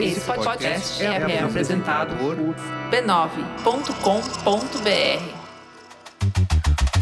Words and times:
Esse 0.00 0.20
podcast 0.20 1.02
é, 1.02 1.06
é 1.06 1.42
apresentado 1.42 2.14
por 2.16 2.36
b9.com.br. 2.90 3.54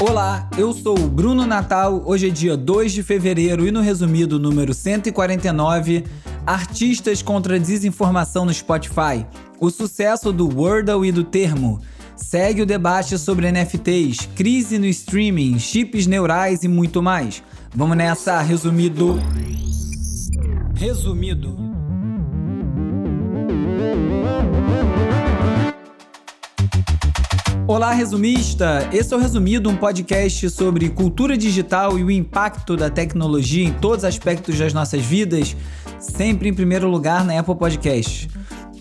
Olá, 0.01 0.49
eu 0.57 0.73
sou 0.73 0.99
o 0.99 1.09
Bruno 1.09 1.47
Natal. 1.47 2.03
Hoje 2.05 2.29
é 2.29 2.31
dia 2.31 2.57
2 2.57 2.93
de 2.93 3.03
fevereiro 3.03 3.67
e 3.67 3.71
no 3.71 3.81
resumido 3.81 4.39
número 4.39 4.73
149, 4.75 6.05
artistas 6.47 7.23
contra 7.23 7.57
a 7.57 7.59
desinformação 7.59 8.45
no 8.45 8.53
Spotify. 8.53 9.27
O 9.59 9.71
sucesso 9.71 10.33
do 10.33 10.49
Wordle 10.49 11.07
e 11.07 11.13
do 11.13 11.25
Termo. 11.25 11.81
Segue 12.15 12.63
o 12.63 12.67
debate 12.67 13.19
sobre 13.19 13.51
NFTs, 13.51 14.29
crise 14.37 14.79
no 14.79 14.87
streaming, 14.87 15.59
chips 15.59 16.07
neurais 16.07 16.63
e 16.63 16.69
muito 16.69 17.03
mais. 17.03 17.43
Vamos 17.75 17.97
nessa, 17.97 18.41
resumido. 18.41 19.19
Resumido. 20.83 21.57
Olá, 27.69 27.93
resumista! 27.93 28.89
Esse 28.93 29.15
é 29.15 29.17
o 29.17 29.21
Resumido, 29.21 29.71
um 29.71 29.77
podcast 29.77 30.51
sobre 30.51 30.89
cultura 30.89 31.39
digital 31.39 31.97
e 32.01 32.03
o 32.03 32.11
impacto 32.11 32.77
da 32.77 32.91
tecnologia 32.91 33.65
em 33.65 33.73
todos 33.73 33.99
os 33.99 34.05
aspectos 34.05 34.59
das 34.59 34.73
nossas 34.73 35.03
vidas, 35.03 35.57
sempre 36.01 36.49
em 36.49 36.53
primeiro 36.53 36.89
lugar 36.89 37.25
na 37.25 37.39
Apple 37.39 37.55
Podcast. 37.55 38.29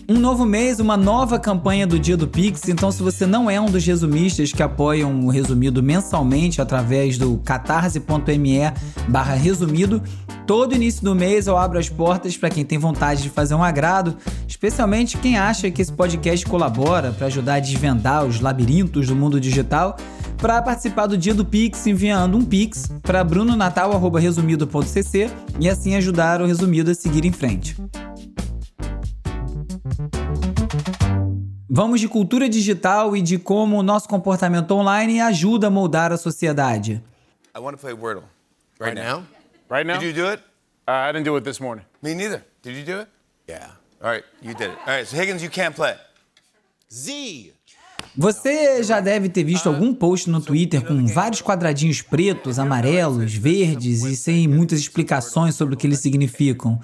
Um 0.08 0.18
novo 0.18 0.44
mês, 0.44 0.80
uma 0.80 0.96
nova 0.96 1.38
campanha 1.38 1.86
do 1.86 1.98
Dia 1.98 2.16
do 2.16 2.26
Pix. 2.26 2.68
Então, 2.68 2.90
se 2.90 3.02
você 3.02 3.24
não 3.24 3.48
é 3.48 3.60
um 3.60 3.66
dos 3.66 3.86
resumistas 3.86 4.52
que 4.52 4.62
apoiam 4.62 5.24
o 5.24 5.30
Resumido 5.30 5.82
mensalmente 5.82 6.60
através 6.60 7.16
do 7.16 7.38
catarse.me 7.38 8.72
barra 9.08 9.34
resumido, 9.34 10.02
todo 10.46 10.74
início 10.74 11.04
do 11.04 11.14
mês 11.14 11.46
eu 11.46 11.56
abro 11.56 11.78
as 11.78 11.88
portas 11.88 12.36
para 12.36 12.50
quem 12.50 12.64
tem 12.64 12.78
vontade 12.78 13.22
de 13.22 13.30
fazer 13.30 13.54
um 13.54 13.62
agrado, 13.62 14.16
especialmente 14.46 15.16
quem 15.18 15.38
acha 15.38 15.70
que 15.70 15.80
esse 15.80 15.92
podcast 15.92 16.44
colabora 16.46 17.12
para 17.12 17.28
ajudar 17.28 17.54
a 17.54 17.60
desvendar 17.60 18.24
os 18.24 18.40
labirintos 18.40 19.06
do 19.06 19.14
mundo 19.14 19.40
digital, 19.40 19.96
para 20.36 20.60
participar 20.60 21.06
do 21.06 21.16
Dia 21.16 21.34
do 21.34 21.44
Pix 21.44 21.86
enviando 21.86 22.36
um 22.36 22.44
Pix 22.44 22.90
para 23.02 23.22
brunonatal.resumido.cc 23.22 25.30
e 25.60 25.68
assim 25.68 25.94
ajudar 25.94 26.42
o 26.42 26.46
Resumido 26.46 26.90
a 26.90 26.94
seguir 26.94 27.24
em 27.24 27.32
frente. 27.32 27.76
Vamos 31.74 32.02
de 32.02 32.06
cultura 32.06 32.50
digital 32.50 33.16
e 33.16 33.22
de 33.22 33.38
como 33.38 33.78
o 33.78 33.82
nosso 33.82 34.06
comportamento 34.06 34.72
online 34.72 35.22
ajuda 35.22 35.68
a 35.68 35.70
moldar 35.70 36.12
a 36.12 36.18
sociedade. 36.18 37.02
I 37.56 37.58
want 37.58 37.78
to 37.78 37.80
play 37.80 37.94
Wordle. 37.94 38.24
Right, 38.78 38.94
now? 38.94 39.24
Right 39.70 39.86
now? 39.86 39.98
Did 39.98 40.14
you 40.14 40.22
do 40.22 40.30
it? 40.30 40.42
Uh, 40.86 41.08
I 41.08 41.12
didn't 41.14 41.24
do 41.24 41.34
it 41.38 41.44
this 41.44 41.58
morning. 41.58 41.86
Me 42.02 42.14
neither. 42.14 42.44
Did 42.62 42.76
you 42.76 42.84
do 42.84 43.00
it? 43.00 43.08
Yeah. 43.48 43.70
All 44.02 44.10
right, 44.10 44.22
you 44.42 44.52
did 44.52 44.72
it. 44.72 44.78
All 44.86 44.98
right, 44.98 45.06
so 45.06 45.16
Higgins, 45.16 45.42
you 45.42 45.48
can't 45.48 45.74
play. 45.74 45.94
Z. 46.92 47.54
Você 48.14 48.82
já 48.82 49.00
deve 49.00 49.30
ter 49.30 49.42
visto 49.42 49.70
algum 49.70 49.94
post 49.94 50.28
no 50.28 50.42
Twitter 50.42 50.84
com 50.84 51.06
vários 51.06 51.40
quadradinhos 51.40 52.02
pretos, 52.02 52.58
amarelos, 52.58 53.32
verdes 53.32 54.02
e 54.02 54.14
sem 54.14 54.46
muitas 54.46 54.78
explicações 54.78 55.54
sobre 55.54 55.72
o 55.72 55.78
que 55.78 55.86
eles 55.86 56.00
significam. 56.00 56.78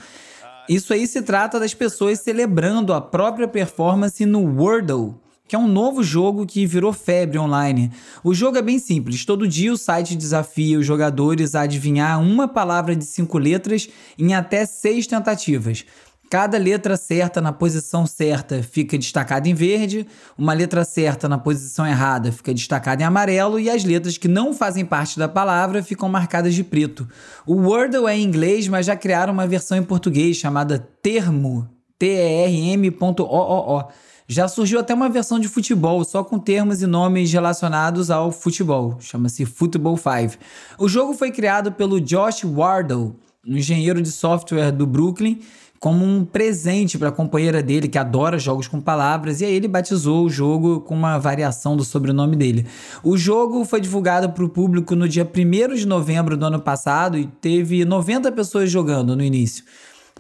Isso 0.69 0.93
aí 0.93 1.07
se 1.07 1.23
trata 1.23 1.59
das 1.59 1.73
pessoas 1.73 2.21
celebrando 2.21 2.93
a 2.93 3.01
própria 3.01 3.49
performance 3.49 4.27
no 4.27 4.41
Wordle, 4.41 5.15
que 5.49 5.57
é 5.57 5.59
um 5.59 5.67
novo 5.67 6.03
jogo 6.03 6.45
que 6.45 6.67
virou 6.67 6.93
febre 6.93 7.39
online. 7.39 7.91
O 8.23 8.35
jogo 8.35 8.59
é 8.59 8.63
bem 8.63 8.79
simples. 8.79 9.25
Todo 9.25 9.49
dia 9.49 9.73
o 9.73 9.79
site 9.79 10.15
desafia 10.15 10.79
os 10.79 10.85
jogadores 10.85 11.55
a 11.55 11.63
adivinhar 11.63 12.21
uma 12.21 12.47
palavra 12.47 12.95
de 12.95 13.07
cinco 13.07 13.39
letras 13.39 13.89
em 14.19 14.35
até 14.35 14.67
seis 14.67 15.07
tentativas. 15.07 15.87
Cada 16.31 16.59
letra 16.59 16.95
certa 16.97 17.41
na 17.41 17.53
posição 17.53 18.07
certa 18.07 18.63
fica 18.63 18.99
destacada 18.99 19.49
em 19.49 19.55
verde, 19.55 20.07
uma 20.37 20.53
letra 20.53 20.85
certa 20.85 21.27
na 21.27 21.39
posição 21.39 21.87
errada 21.87 22.31
fica 22.31 22.53
destacada 22.53 23.03
em 23.03 23.07
amarelo 23.07 23.59
e 23.59 23.71
as 23.71 23.83
letras 23.83 24.19
que 24.19 24.29
não 24.29 24.53
fazem 24.53 24.85
parte 24.85 25.19
da 25.19 25.27
palavra 25.27 25.83
ficam 25.83 26.07
marcadas 26.07 26.55
de 26.55 26.63
preto. 26.63 27.09
O 27.47 27.55
Wordle 27.55 28.07
é 28.07 28.15
em 28.15 28.25
inglês, 28.25 28.69
mas 28.69 28.85
já 28.85 28.95
criaram 28.95 29.33
uma 29.33 29.47
versão 29.47 29.79
em 29.79 29.83
português 29.83 30.37
chamada 30.37 30.79
Termo, 31.03 31.67
T-E-R-M.O-O-O. 31.99 33.85
Já 34.31 34.47
surgiu 34.47 34.79
até 34.79 34.93
uma 34.93 35.09
versão 35.09 35.41
de 35.41 35.49
futebol, 35.49 36.05
só 36.05 36.23
com 36.23 36.39
termos 36.39 36.83
e 36.83 36.87
nomes 36.87 37.33
relacionados 37.33 38.11
ao 38.11 38.31
futebol. 38.31 38.99
Chama-se 39.01 39.47
Football 39.47 39.97
5. 39.97 40.37
O 40.79 40.87
jogo 40.87 41.15
foi 41.15 41.31
criado 41.31 41.73
pelo 41.73 41.99
Josh 41.99 42.45
Wardle, 42.45 43.17
um 43.47 43.57
engenheiro 43.57 44.03
de 44.03 44.11
software 44.11 44.71
do 44.71 44.87
Brooklyn, 44.87 45.41
como 45.79 46.05
um 46.05 46.25
presente 46.25 46.99
para 46.99 47.09
a 47.09 47.13
companheira 47.13 47.63
dele, 47.63 47.89
que 47.89 47.99
adora 47.99 48.39
jogos 48.39 48.67
com 48.67 48.81
palavras, 48.81 49.41
e 49.41 49.45
aí 49.45 49.55
ele 49.55 49.69
batizou 49.69 50.25
o 50.25 50.31
jogo 50.31 50.81
com 50.81 50.95
uma 50.95 51.19
variação 51.19 51.77
do 51.77 51.85
sobrenome 51.85 52.37
dele. 52.37 52.67
O 53.03 53.17
jogo 53.17 53.65
foi 53.65 53.81
divulgado 53.81 54.31
para 54.31 54.45
o 54.45 54.49
público 54.49 54.97
no 54.97 55.09
dia 55.09 55.25
1 55.25 55.75
de 55.75 55.87
novembro 55.87 56.37
do 56.37 56.47
ano 56.47 56.61
passado 56.61 57.17
e 57.17 57.27
teve 57.27 57.85
90 57.85 58.33
pessoas 58.33 58.71
jogando 58.71 59.17
no 59.17 59.23
início. 59.23 59.65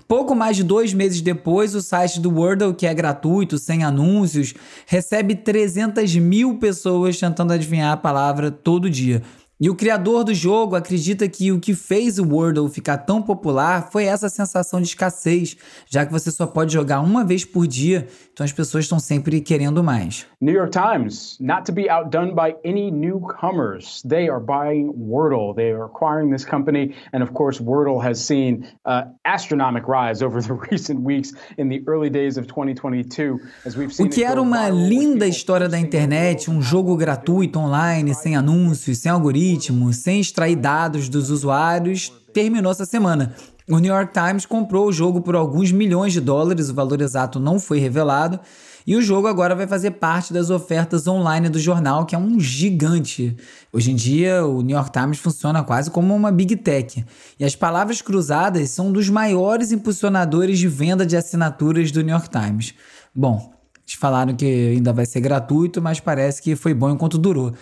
Pouco 0.06 0.34
mais 0.34 0.56
de 0.56 0.64
dois 0.64 0.94
meses 0.94 1.20
depois, 1.20 1.75
o 1.75 1.82
site 1.82 2.19
do 2.19 2.30
Wordle, 2.30 2.72
que 2.72 2.86
é 2.86 2.94
gratuito, 2.94 3.58
sem 3.58 3.84
anúncios, 3.84 4.54
recebe 4.86 5.34
300 5.34 6.16
mil 6.16 6.56
pessoas 6.58 7.19
tentando 7.19 7.52
adivinhar 7.52 7.92
a 7.92 7.96
palavra 7.96 8.50
todo 8.50 8.88
dia. 8.88 9.22
E 9.60 9.69
o 9.69 9.74
criador 9.74 10.22
do 10.22 10.32
jogo 10.32 10.76
acredita 10.76 11.28
que 11.28 11.50
o 11.50 11.58
que 11.58 11.74
fez 11.74 12.16
o 12.16 12.24
Wordle 12.24 12.69
ficar 12.69 12.98
tão 12.98 13.20
popular 13.20 13.91
foi 13.91 14.04
essa 14.04 14.28
sensação 14.28 14.80
de 14.80 14.86
escassez, 14.86 15.56
já 15.84 16.06
que 16.06 16.12
você 16.12 16.30
só 16.30 16.46
pode 16.46 16.72
jogar 16.72 17.00
uma 17.00 17.24
vez 17.24 17.44
por 17.44 17.66
dia, 17.66 18.06
então 18.32 18.44
as 18.44 18.52
pessoas 18.52 18.84
estão 18.84 19.00
sempre 19.00 19.41
querendo 19.41 19.82
mais. 19.82 20.24
New 20.41 20.54
York 20.54 20.70
Times, 20.70 21.36
not 21.41 21.64
to 21.64 21.72
be 21.72 21.91
outdone 21.91 22.36
by 22.36 22.54
any 22.64 22.88
newcomers, 22.88 24.00
they 24.08 24.28
are 24.28 24.38
buying 24.38 24.92
Wordle. 24.96 25.52
They 25.56 25.72
are 25.72 25.86
acquiring 25.86 26.30
this 26.30 26.44
company, 26.44 26.94
and 27.12 27.20
of 27.20 27.32
course, 27.32 27.60
Wordle 27.60 28.00
has 28.00 28.20
seen 28.20 28.64
uh, 28.86 29.06
astronomic 29.25 29.88
rise 29.88 30.25
over 30.25 30.40
the 30.46 30.54
recent 30.70 31.00
weeks 31.00 31.32
in 31.56 31.69
the 31.69 31.82
early 31.88 32.10
days 32.10 32.38
of 32.38 32.46
2022, 32.46 33.40
as 33.66 33.76
we've 33.76 33.92
seen. 33.92 34.06
O 34.06 34.08
que 34.08 34.22
era 34.22 34.40
uma 34.40 34.69
linda 34.69 35.26
história 35.26 35.69
da 35.69 35.80
internet, 35.80 36.48
um 36.48 36.62
jogo 36.62 36.96
gratuito 36.96 37.58
online, 37.58 38.14
sem 38.14 38.36
anúncios, 38.36 38.98
sem 38.98 39.10
algoritmos 39.10 39.47
algoritmos, 39.48 39.97
sem 39.97 40.20
extrair 40.20 40.56
dados 40.56 41.09
dos 41.09 41.31
usuários, 41.31 42.12
terminou 42.32 42.70
essa 42.70 42.84
semana. 42.84 43.34
O 43.69 43.78
New 43.78 43.92
York 43.92 44.12
Times 44.12 44.47
comprou 44.47 44.88
o 44.88 44.92
jogo 44.92 45.20
por 45.20 45.34
alguns 45.34 45.70
milhões 45.72 46.12
de 46.12 46.20
dólares, 46.20 46.70
o 46.70 46.75
valor 46.75 47.00
exato 47.00 47.38
não 47.38 47.60
foi 47.60 47.78
revelado, 47.78 48.41
e 48.87 48.97
o 48.97 49.03
jogo 49.03 49.26
agora 49.26 49.54
vai 49.54 49.66
fazer 49.66 49.92
parte 49.92 50.32
das 50.32 50.48
ofertas 50.48 51.06
online 51.06 51.50
do 51.50 51.58
jornal, 51.58 52.06
que 52.06 52.14
é 52.14 52.19
um 52.19 52.41
gigante. 52.41 53.37
Hoje 53.70 53.91
em 53.91 53.94
dia, 53.94 54.47
o 54.47 54.62
New 54.62 54.75
York 54.75 54.91
Times 54.91 55.19
funciona 55.19 55.62
quase 55.62 55.91
como 55.91 56.14
uma 56.14 56.32
big 56.32 56.56
tech. 56.56 57.04
E 57.38 57.44
as 57.44 57.54
palavras 57.54 58.00
cruzadas 58.00 58.70
são 58.70 58.91
dos 58.91 59.10
maiores 59.10 59.72
impulsionadores 59.72 60.58
de 60.58 60.69
venda 60.69 61.04
de 61.04 61.19
assinaturas 61.19 61.91
do 61.91 62.00
New 62.00 62.14
York 62.14 62.31
Times. 62.31 62.72
Bom, 63.14 63.53
eles 63.87 63.94
falaram 63.94 64.34
que 64.34 64.72
ainda 64.76 64.94
vai 64.94 65.04
ser 65.04 65.20
gratuito, 65.20 65.82
mas 65.82 66.00
parece 66.00 66.41
que 66.41 66.56
foi 66.56 66.72
bom 66.72 66.88
enquanto 66.88 67.19
durou. 67.19 67.53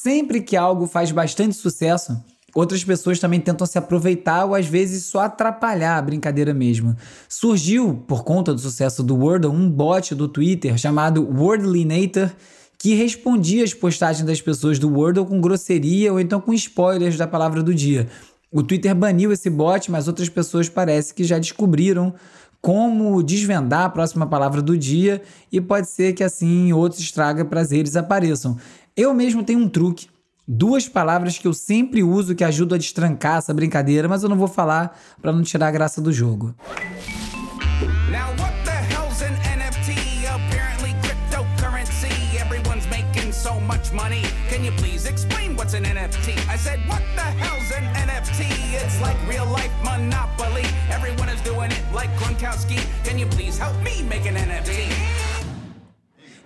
Sempre 0.00 0.40
que 0.40 0.56
algo 0.56 0.86
faz 0.86 1.12
bastante 1.12 1.54
sucesso, 1.54 2.16
outras 2.54 2.82
pessoas 2.82 3.20
também 3.20 3.38
tentam 3.38 3.66
se 3.66 3.76
aproveitar 3.76 4.46
ou 4.46 4.54
às 4.54 4.66
vezes 4.66 5.04
só 5.04 5.20
atrapalhar 5.20 5.98
a 5.98 6.02
brincadeira 6.02 6.54
mesmo. 6.54 6.96
Surgiu, 7.28 8.02
por 8.08 8.24
conta 8.24 8.54
do 8.54 8.58
sucesso 8.58 9.02
do 9.02 9.14
Wordle, 9.14 9.52
um 9.52 9.70
bot 9.70 10.14
do 10.14 10.26
Twitter 10.26 10.78
chamado 10.78 11.22
Wordlinator 11.22 12.30
que 12.78 12.94
respondia 12.94 13.62
às 13.62 13.74
postagens 13.74 14.26
das 14.26 14.40
pessoas 14.40 14.78
do 14.78 14.90
Wordle 14.90 15.26
com 15.26 15.40
grosseria 15.40 16.10
ou 16.10 16.18
então 16.18 16.40
com 16.40 16.54
spoilers 16.54 17.18
da 17.18 17.26
palavra 17.26 17.62
do 17.62 17.74
dia. 17.74 18.08
O 18.50 18.62
Twitter 18.62 18.94
baniu 18.94 19.30
esse 19.30 19.50
bot, 19.50 19.90
mas 19.90 20.08
outras 20.08 20.28
pessoas 20.30 20.70
parece 20.70 21.12
que 21.12 21.22
já 21.22 21.38
descobriram 21.38 22.14
como 22.62 23.20
desvendar 23.24 23.86
a 23.86 23.90
próxima 23.90 24.24
palavra 24.24 24.62
do 24.62 24.78
dia 24.78 25.20
e 25.50 25.60
pode 25.60 25.88
ser 25.90 26.12
que 26.12 26.22
assim 26.22 26.72
outros 26.72 27.00
estraga 27.00 27.44
prazeres 27.44 27.96
apareçam. 27.96 28.56
Eu 28.96 29.12
mesmo 29.12 29.42
tenho 29.42 29.58
um 29.58 29.68
truque, 29.68 30.06
duas 30.46 30.88
palavras 30.88 31.36
que 31.36 31.48
eu 31.48 31.52
sempre 31.52 32.04
uso 32.04 32.36
que 32.36 32.44
ajudam 32.44 32.76
a 32.76 32.78
destrancar 32.78 33.38
essa 33.38 33.52
brincadeira, 33.52 34.08
mas 34.08 34.22
eu 34.22 34.28
não 34.28 34.38
vou 34.38 34.48
falar 34.48 34.96
para 35.20 35.32
não 35.32 35.42
tirar 35.42 35.66
a 35.66 35.72
graça 35.72 36.00
do 36.00 36.12
jogo. 36.12 36.54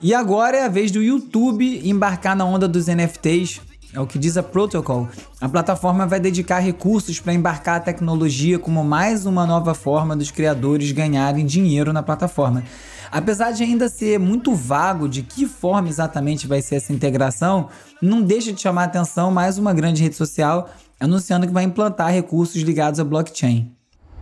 E 0.00 0.14
agora 0.14 0.58
é 0.58 0.64
a 0.64 0.68
vez 0.68 0.90
do 0.90 1.02
YouTube 1.02 1.88
embarcar 1.88 2.36
na 2.36 2.44
onda 2.44 2.68
dos 2.68 2.86
NFTs. 2.86 3.62
é 3.94 4.00
o 4.00 4.06
que 4.06 4.18
diz 4.18 4.36
a 4.36 4.42
Protocol. 4.42 5.08
A 5.40 5.48
plataforma 5.48 6.06
vai 6.06 6.20
dedicar 6.20 6.58
recursos 6.58 7.18
para 7.18 7.32
embarcar 7.32 7.76
a 7.76 7.80
tecnologia 7.80 8.58
como 8.58 8.84
mais 8.84 9.24
uma 9.24 9.46
nova 9.46 9.72
forma 9.74 10.14
dos 10.14 10.30
criadores 10.30 10.92
ganharem 10.92 11.46
dinheiro 11.46 11.94
na 11.94 12.02
plataforma. 12.02 12.62
Apesar 13.10 13.52
de 13.52 13.62
ainda 13.62 13.88
ser 13.88 14.18
muito 14.18 14.54
vago 14.54 15.08
de 15.08 15.22
que 15.22 15.46
forma 15.46 15.88
exatamente 15.88 16.46
vai 16.46 16.60
ser 16.60 16.76
essa 16.76 16.92
integração, 16.92 17.68
não 18.02 18.20
deixa 18.20 18.52
de 18.52 18.60
chamar 18.60 18.82
a 18.82 18.86
atenção 18.86 19.30
mais 19.30 19.56
uma 19.56 19.72
grande 19.72 20.02
rede 20.02 20.16
social 20.16 20.68
anunciando 21.00 21.46
que 21.46 21.52
vai 21.52 21.64
implantar 21.64 22.12
recursos 22.12 22.60
ligados 22.62 23.00
a 23.00 23.04
blockchain. 23.04 23.75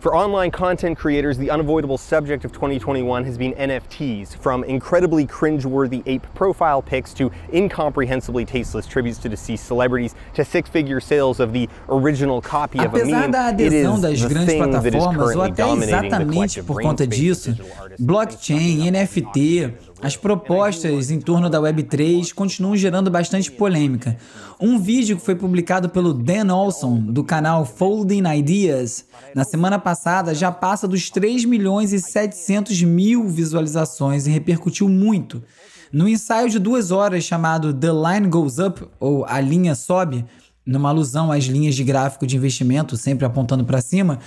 For 0.04 0.14
online 0.14 0.50
content 0.50 0.98
creators, 0.98 1.38
the 1.38 1.50
unavoidable 1.50 1.96
subject 1.96 2.44
of 2.44 2.52
2021 2.52 3.24
has 3.24 3.38
been 3.38 3.54
NFTs, 3.54 4.36
from 4.36 4.62
incredibly 4.64 5.24
cringe-worthy 5.24 6.02
ape 6.04 6.26
profile 6.34 6.82
pics 6.82 7.14
to 7.14 7.30
incomprehensibly 7.50 8.44
tasteless 8.44 8.86
tributes 8.86 9.16
to 9.20 9.30
deceased 9.30 9.64
celebrities 9.64 10.14
to 10.34 10.44
six-figure 10.44 11.00
sales 11.00 11.40
of 11.40 11.54
the 11.54 11.70
original 11.88 12.42
copy 12.42 12.80
of 12.80 12.92
a 12.92 12.98
Apesar 12.98 13.20
meme. 13.20 13.30
da 13.30 13.46
adesão 13.46 13.98
das 13.98 14.22
grandes 14.22 14.54
plataformas, 14.56 15.36
ou 15.36 15.42
até 15.42 15.72
exatamente 15.72 16.62
por 16.62 16.82
conta 16.82 17.06
disso, 17.06 17.56
blockchain, 17.98 18.90
NFT, 18.90 19.72
as 20.04 20.18
propostas 20.18 21.10
em 21.10 21.18
torno 21.18 21.48
da 21.48 21.58
Web3 21.58 22.34
continuam 22.34 22.76
gerando 22.76 23.10
bastante 23.10 23.50
polêmica. 23.50 24.18
Um 24.60 24.78
vídeo 24.78 25.16
que 25.16 25.24
foi 25.24 25.34
publicado 25.34 25.88
pelo 25.88 26.12
Dan 26.12 26.54
Olson, 26.54 26.98
do 26.98 27.24
canal 27.24 27.64
Folding 27.64 28.24
Ideas, 28.36 29.06
na 29.34 29.44
semana 29.44 29.78
passada 29.78 30.34
já 30.34 30.52
passa 30.52 30.86
dos 30.86 31.08
3 31.08 31.46
milhões 31.46 31.94
e 31.94 31.98
700 31.98 32.82
mil 32.82 33.26
visualizações 33.30 34.26
e 34.26 34.30
repercutiu 34.30 34.90
muito. 34.90 35.42
No 35.90 36.06
ensaio 36.06 36.50
de 36.50 36.58
duas 36.58 36.90
horas 36.90 37.24
chamado 37.24 37.72
The 37.72 37.88
Line 37.88 38.28
Goes 38.28 38.58
Up, 38.58 38.86
ou 39.00 39.24
A 39.24 39.40
Linha 39.40 39.74
Sobe, 39.74 40.26
numa 40.66 40.90
alusão 40.90 41.32
às 41.32 41.44
linhas 41.44 41.74
de 41.74 41.82
gráfico 41.82 42.26
de 42.26 42.36
investimento 42.36 42.94
sempre 42.94 43.24
apontando 43.24 43.64
para 43.64 43.80
cima, 43.80 44.18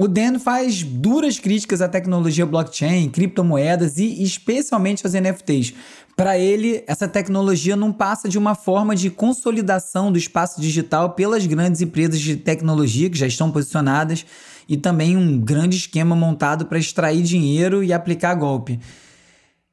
o 0.00 0.08
Dan 0.08 0.38
faz 0.38 0.82
duras 0.82 1.38
críticas 1.38 1.82
à 1.82 1.86
tecnologia 1.86 2.46
blockchain, 2.46 3.10
criptomoedas 3.10 3.98
e 3.98 4.22
especialmente 4.22 5.06
às 5.06 5.12
NFTs. 5.12 5.74
Para 6.16 6.38
ele, 6.38 6.82
essa 6.86 7.06
tecnologia 7.06 7.76
não 7.76 7.92
passa 7.92 8.26
de 8.26 8.38
uma 8.38 8.54
forma 8.54 8.96
de 8.96 9.10
consolidação 9.10 10.10
do 10.10 10.16
espaço 10.16 10.58
digital 10.58 11.10
pelas 11.10 11.44
grandes 11.44 11.82
empresas 11.82 12.18
de 12.18 12.36
tecnologia 12.36 13.10
que 13.10 13.18
já 13.18 13.26
estão 13.26 13.50
posicionadas 13.50 14.24
e 14.66 14.74
também 14.74 15.18
um 15.18 15.38
grande 15.38 15.76
esquema 15.76 16.16
montado 16.16 16.64
para 16.64 16.78
extrair 16.78 17.20
dinheiro 17.20 17.84
e 17.84 17.92
aplicar 17.92 18.32
golpe. 18.36 18.80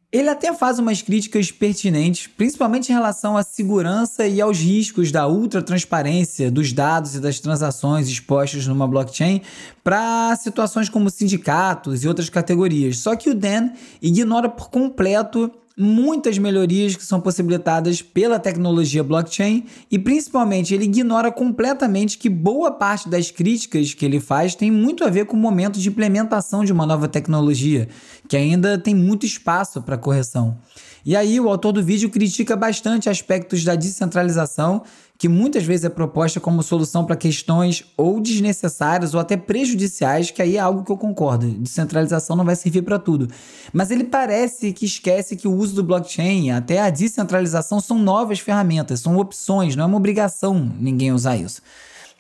Ele 0.10 0.30
até 0.30 0.54
faz 0.54 0.80
umas 0.80 1.02
críticas 1.02 1.52
pertinentes, 1.52 2.28
principalmente 2.28 2.90
em 2.90 2.94
relação 2.94 3.36
à 3.36 3.44
segurança 3.44 4.26
e 4.26 4.40
aos 4.40 4.58
riscos 4.58 5.12
da 5.12 5.28
ultra-transparência 5.28 6.50
dos 6.50 6.72
dados 6.72 7.16
e 7.16 7.20
das 7.20 7.42
transações 7.42 8.08
expostas 8.08 8.66
numa 8.66 8.88
blockchain 8.88 9.42
para 9.84 10.34
situações 10.38 10.88
como 10.88 11.10
sindicatos 11.10 12.06
e 12.06 12.08
outras 12.08 12.30
categorias. 12.30 13.00
Só 13.00 13.18
que 13.18 13.30
o 13.30 13.36
Dan 13.36 13.72
ignora 14.02 14.48
por 14.48 14.70
completo 14.70 15.52
muitas 15.78 16.40
melhorias 16.40 16.96
que 16.96 17.06
são 17.06 17.22
possibilitadas 17.22 18.02
pela 18.02 18.40
tecnologia 18.40 19.04
blockchain 19.04 19.66
e 19.92 20.00
principalmente 20.00 20.74
ele 20.74 20.86
ignora 20.86 21.32
completamente 21.32 22.18
que 22.18 22.30
boa 22.30 22.72
parte 22.72 23.08
das 23.08 23.30
críticas 23.30 23.94
que 23.94 24.04
ele 24.04 24.20
faz 24.20 24.56
tem 24.56 24.72
muito 24.72 25.04
a 25.04 25.10
ver 25.10 25.26
com 25.26 25.38
o 25.38 25.40
momento 25.40 25.80
de 25.80 25.88
implementação 25.88 26.66
de 26.66 26.74
uma 26.74 26.86
nova 26.86 27.08
tecnologia, 27.08 27.88
que 28.28 28.36
ainda 28.36 28.78
tem 28.80 28.96
muito 28.96 29.26
espaço 29.26 29.80
para 29.82 29.98
correção. 29.98 30.58
E 31.06 31.16
aí 31.16 31.40
o 31.40 31.48
autor 31.48 31.72
do 31.72 31.84
vídeo 31.84 32.10
critica 32.10 32.56
bastante 32.56 33.08
aspectos 33.08 33.64
da 33.64 33.76
descentralização 33.76 34.84
que 35.18 35.28
muitas 35.28 35.64
vezes 35.64 35.86
é 35.86 35.90
proposta 35.90 36.40
como 36.40 36.62
solução 36.62 37.04
para 37.04 37.16
questões 37.16 37.84
ou 37.98 38.22
desnecessárias 38.22 39.14
ou 39.14 39.20
até 39.20 39.36
prejudiciais, 39.36 40.30
que 40.30 40.42
aí 40.42 40.58
é 40.58 40.60
algo 40.60 40.84
que 40.84 40.92
eu 40.92 40.98
concordo. 40.98 41.50
Descentralização 41.50 42.36
não 42.36 42.46
vai 42.46 42.56
servir 42.56 42.84
para 42.84 43.00
tudo. 43.00 43.28
Mas 43.74 43.90
ele 43.90 44.04
parece 44.04 44.72
que 44.74 44.86
esquece 44.86 45.36
que 45.36 45.48
o 45.48 45.54
uso 45.54 45.76
do 45.76 45.84
blockchain, 45.84 46.52
até 46.52 46.80
a 46.80 46.90
descentralização, 46.90 47.80
são 47.80 47.98
novas 47.98 48.40
ferramentas, 48.40 49.00
são 49.00 49.18
opções, 49.18 49.76
não 49.76 49.86
é 49.86 49.88
uma 49.88 49.98
obrigação 49.98 50.72
ninguém 50.80 51.12
usar 51.12 51.36
isso. 51.36 51.62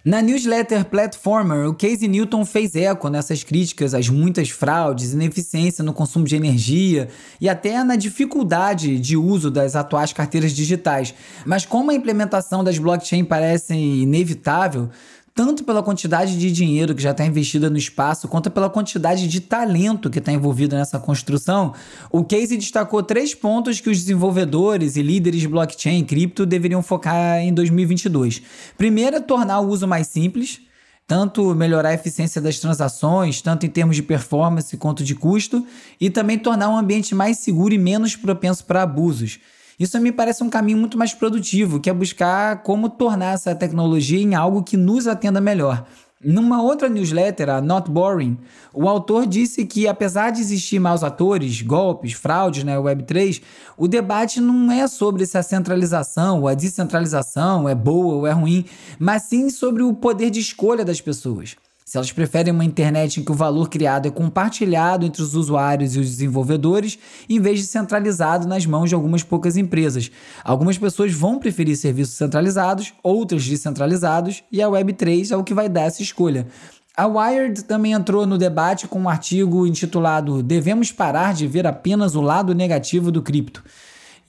Na 0.07 0.21
newsletter 0.21 0.85
Platformer, 0.85 1.67
o 1.67 1.73
Casey 1.73 2.07
Newton 2.07 2.45
fez 2.45 2.75
eco 2.75 3.09
nessas 3.09 3.43
críticas 3.43 3.93
às 3.93 4.07
muitas 4.07 4.49
fraudes, 4.49 5.11
ineficiência 5.11 5.83
no 5.83 5.91
consumo 5.91 6.23
de 6.23 6.33
energia 6.33 7.09
e 7.41 7.49
até 7.49 7.83
na 7.83 7.97
dificuldade 7.97 8.99
de 8.99 9.17
uso 9.17 9.51
das 9.51 9.75
atuais 9.75 10.13
carteiras 10.13 10.53
digitais. 10.53 11.13
Mas 11.45 11.65
como 11.65 11.91
a 11.91 11.93
implementação 11.93 12.63
das 12.63 12.77
blockchain 12.77 13.25
parece 13.25 13.73
inevitável, 13.73 14.89
tanto 15.37 15.63
pela 15.63 15.83
quantidade 15.83 16.35
de 16.35 16.51
dinheiro 16.51 16.95
que 16.95 17.01
já 17.03 17.11
está 17.11 17.23
investida 17.23 17.69
no 17.69 17.77
espaço, 17.77 18.27
quanto 18.27 18.49
pela 18.49 18.71
quantidade 18.71 19.27
de 19.27 19.39
talento 19.39 20.09
que 20.09 20.17
está 20.17 20.31
envolvido 20.31 20.75
nessa 20.75 20.97
construção, 20.97 21.75
o 22.11 22.23
Casey 22.23 22.57
destacou 22.57 23.03
três 23.03 23.35
pontos 23.35 23.79
que 23.79 23.87
os 23.87 23.99
desenvolvedores 23.99 24.95
e 24.95 25.03
líderes 25.03 25.41
de 25.41 25.47
blockchain 25.47 25.99
e 25.99 26.03
cripto 26.03 26.43
deveriam 26.43 26.81
focar 26.81 27.37
em 27.37 27.53
2022. 27.53 28.41
Primeiro, 28.79 29.17
é 29.17 29.19
tornar 29.19 29.59
o 29.59 29.67
uso 29.67 29.87
mais 29.87 30.07
simples, 30.07 30.59
tanto 31.05 31.53
melhorar 31.53 31.89
a 31.89 31.93
eficiência 31.93 32.41
das 32.41 32.57
transações, 32.57 33.39
tanto 33.39 33.63
em 33.63 33.69
termos 33.69 33.95
de 33.95 34.01
performance 34.01 34.75
quanto 34.75 35.03
de 35.03 35.13
custo, 35.13 35.63
e 36.01 36.09
também 36.09 36.39
tornar 36.39 36.67
um 36.69 36.77
ambiente 36.79 37.13
mais 37.13 37.37
seguro 37.37 37.75
e 37.75 37.77
menos 37.77 38.15
propenso 38.15 38.65
para 38.65 38.81
abusos. 38.81 39.37
Isso 39.79 39.99
me 39.99 40.11
parece 40.11 40.43
um 40.43 40.49
caminho 40.49 40.79
muito 40.79 40.97
mais 40.97 41.13
produtivo, 41.13 41.79
que 41.79 41.87
é 41.87 41.93
buscar 41.93 42.63
como 42.63 42.89
tornar 42.89 43.35
essa 43.35 43.53
tecnologia 43.53 44.19
em 44.19 44.33
algo 44.33 44.63
que 44.63 44.75
nos 44.75 45.05
atenda 45.05 45.39
melhor. 45.39 45.85
Numa 46.19 46.63
outra 46.63 46.89
newsletter, 46.89 47.47
a 47.47 47.61
Not 47.61 47.91
Boring, 47.91 48.39
o 48.73 48.89
autor 48.89 49.27
disse 49.27 49.67
que, 49.67 49.87
apesar 49.87 50.31
de 50.31 50.41
existir 50.41 50.79
maus 50.79 51.03
atores, 51.03 51.61
golpes, 51.61 52.13
fraudes 52.13 52.63
na 52.63 52.75
Web3, 52.77 53.39
o 53.77 53.87
debate 53.87 54.41
não 54.41 54.71
é 54.71 54.87
sobre 54.87 55.27
se 55.27 55.37
a 55.37 55.43
centralização 55.43 56.41
ou 56.41 56.47
a 56.47 56.55
descentralização 56.55 57.69
é 57.69 57.75
boa 57.75 58.15
ou 58.15 58.25
é 58.25 58.31
ruim, 58.31 58.65
mas 58.97 59.23
sim 59.23 59.47
sobre 59.51 59.83
o 59.83 59.93
poder 59.93 60.31
de 60.31 60.39
escolha 60.39 60.83
das 60.83 60.99
pessoas. 60.99 61.55
Se 61.87 61.95
elas 61.95 62.11
preferem 62.11 62.51
uma 62.51 62.65
internet 62.65 63.17
em 63.17 63.23
que 63.23 63.31
o 63.31 63.33
valor 63.33 63.69
criado 63.69 64.09
é 64.09 64.11
compartilhado 64.11 65.05
entre 65.05 65.21
os 65.21 65.33
usuários 65.33 65.95
e 65.95 65.99
os 65.99 66.09
desenvolvedores, 66.09 66.99
em 67.29 67.39
vez 67.39 67.61
de 67.61 67.65
centralizado 67.65 68.45
nas 68.45 68.65
mãos 68.65 68.89
de 68.89 68.95
algumas 68.95 69.23
poucas 69.23 69.55
empresas. 69.55 70.11
Algumas 70.43 70.77
pessoas 70.77 71.13
vão 71.13 71.39
preferir 71.39 71.77
serviços 71.77 72.15
centralizados, 72.15 72.93
outras 73.01 73.47
descentralizados, 73.47 74.43
e 74.51 74.61
a 74.61 74.67
Web3 74.67 75.31
é 75.31 75.37
o 75.37 75.45
que 75.45 75.53
vai 75.53 75.69
dar 75.69 75.83
essa 75.83 76.01
escolha. 76.01 76.47
A 76.93 77.07
Wired 77.07 77.63
também 77.63 77.93
entrou 77.93 78.27
no 78.27 78.37
debate 78.37 78.85
com 78.85 78.99
um 78.99 79.07
artigo 79.07 79.65
intitulado 79.65 80.43
Devemos 80.43 80.91
parar 80.91 81.33
de 81.33 81.47
ver 81.47 81.65
apenas 81.65 82.15
o 82.15 82.21
lado 82.21 82.53
negativo 82.53 83.13
do 83.13 83.21
cripto. 83.21 83.63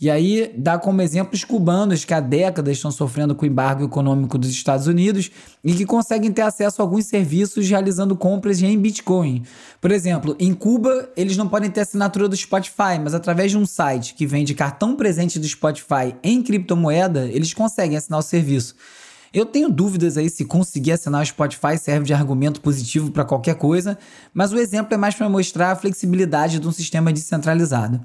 E 0.00 0.09
aí 0.09 0.55
dá 0.57 0.78
como 0.78 1.02
exemplos 1.02 1.43
cubanos 1.43 2.05
que 2.05 2.14
há 2.14 2.21
décadas 2.21 2.76
estão 2.76 2.90
sofrendo 2.90 3.35
com 3.35 3.45
o 3.45 3.49
embargo 3.49 3.85
econômico 3.85 4.38
dos 4.38 4.50
Estados 4.50 4.87
Unidos 4.87 5.28
e 5.64 5.75
que 5.75 5.85
conseguem 5.85 6.31
ter 6.31 6.43
acesso 6.43 6.81
a 6.81 6.85
alguns 6.85 7.07
serviços 7.07 7.69
realizando 7.69 8.14
compras 8.14 8.62
em 8.62 8.78
Bitcoin. 8.78 9.43
Por 9.81 9.90
exemplo, 9.90 10.37
em 10.38 10.55
Cuba, 10.55 11.11
eles 11.17 11.37
não 11.37 11.49
podem 11.49 11.69
ter 11.69 11.81
assinatura 11.81 12.28
do 12.28 12.37
Spotify, 12.37 12.99
mas 13.02 13.12
através 13.12 13.50
de 13.50 13.59
um 13.59 13.67
site 13.67 14.14
que 14.14 14.25
vende 14.25 14.55
cartão 14.55 14.95
presente 14.95 15.37
do 15.37 15.49
Spotify 15.49 16.14
em 16.23 16.43
criptomoeda, 16.43 17.26
eles 17.26 17.52
conseguem 17.52 17.97
assinar 17.97 18.21
o 18.21 18.23
serviço. 18.23 18.76
Eu 19.35 19.45
tenho 19.45 19.69
dúvidas 19.69 20.17
aí 20.17 20.31
se 20.31 20.45
conseguir 20.45 20.93
assinar 20.93 21.23
o 21.23 21.26
Spotify 21.26 21.76
serve 21.76 22.07
de 22.07 22.14
argumento 22.14 22.61
positivo 22.61 23.11
para 23.11 23.25
qualquer 23.25 23.57
coisa, 23.57 23.99
mas 24.33 24.52
o 24.52 24.59
exemplo 24.59 24.95
é 24.95 24.97
mais 24.97 25.17
para 25.17 25.28
mostrar 25.28 25.73
a 25.73 25.76
flexibilidade 25.76 26.61
de 26.61 26.69
um 26.69 26.73
sistema 26.73 27.12
descentralizado. 27.12 28.00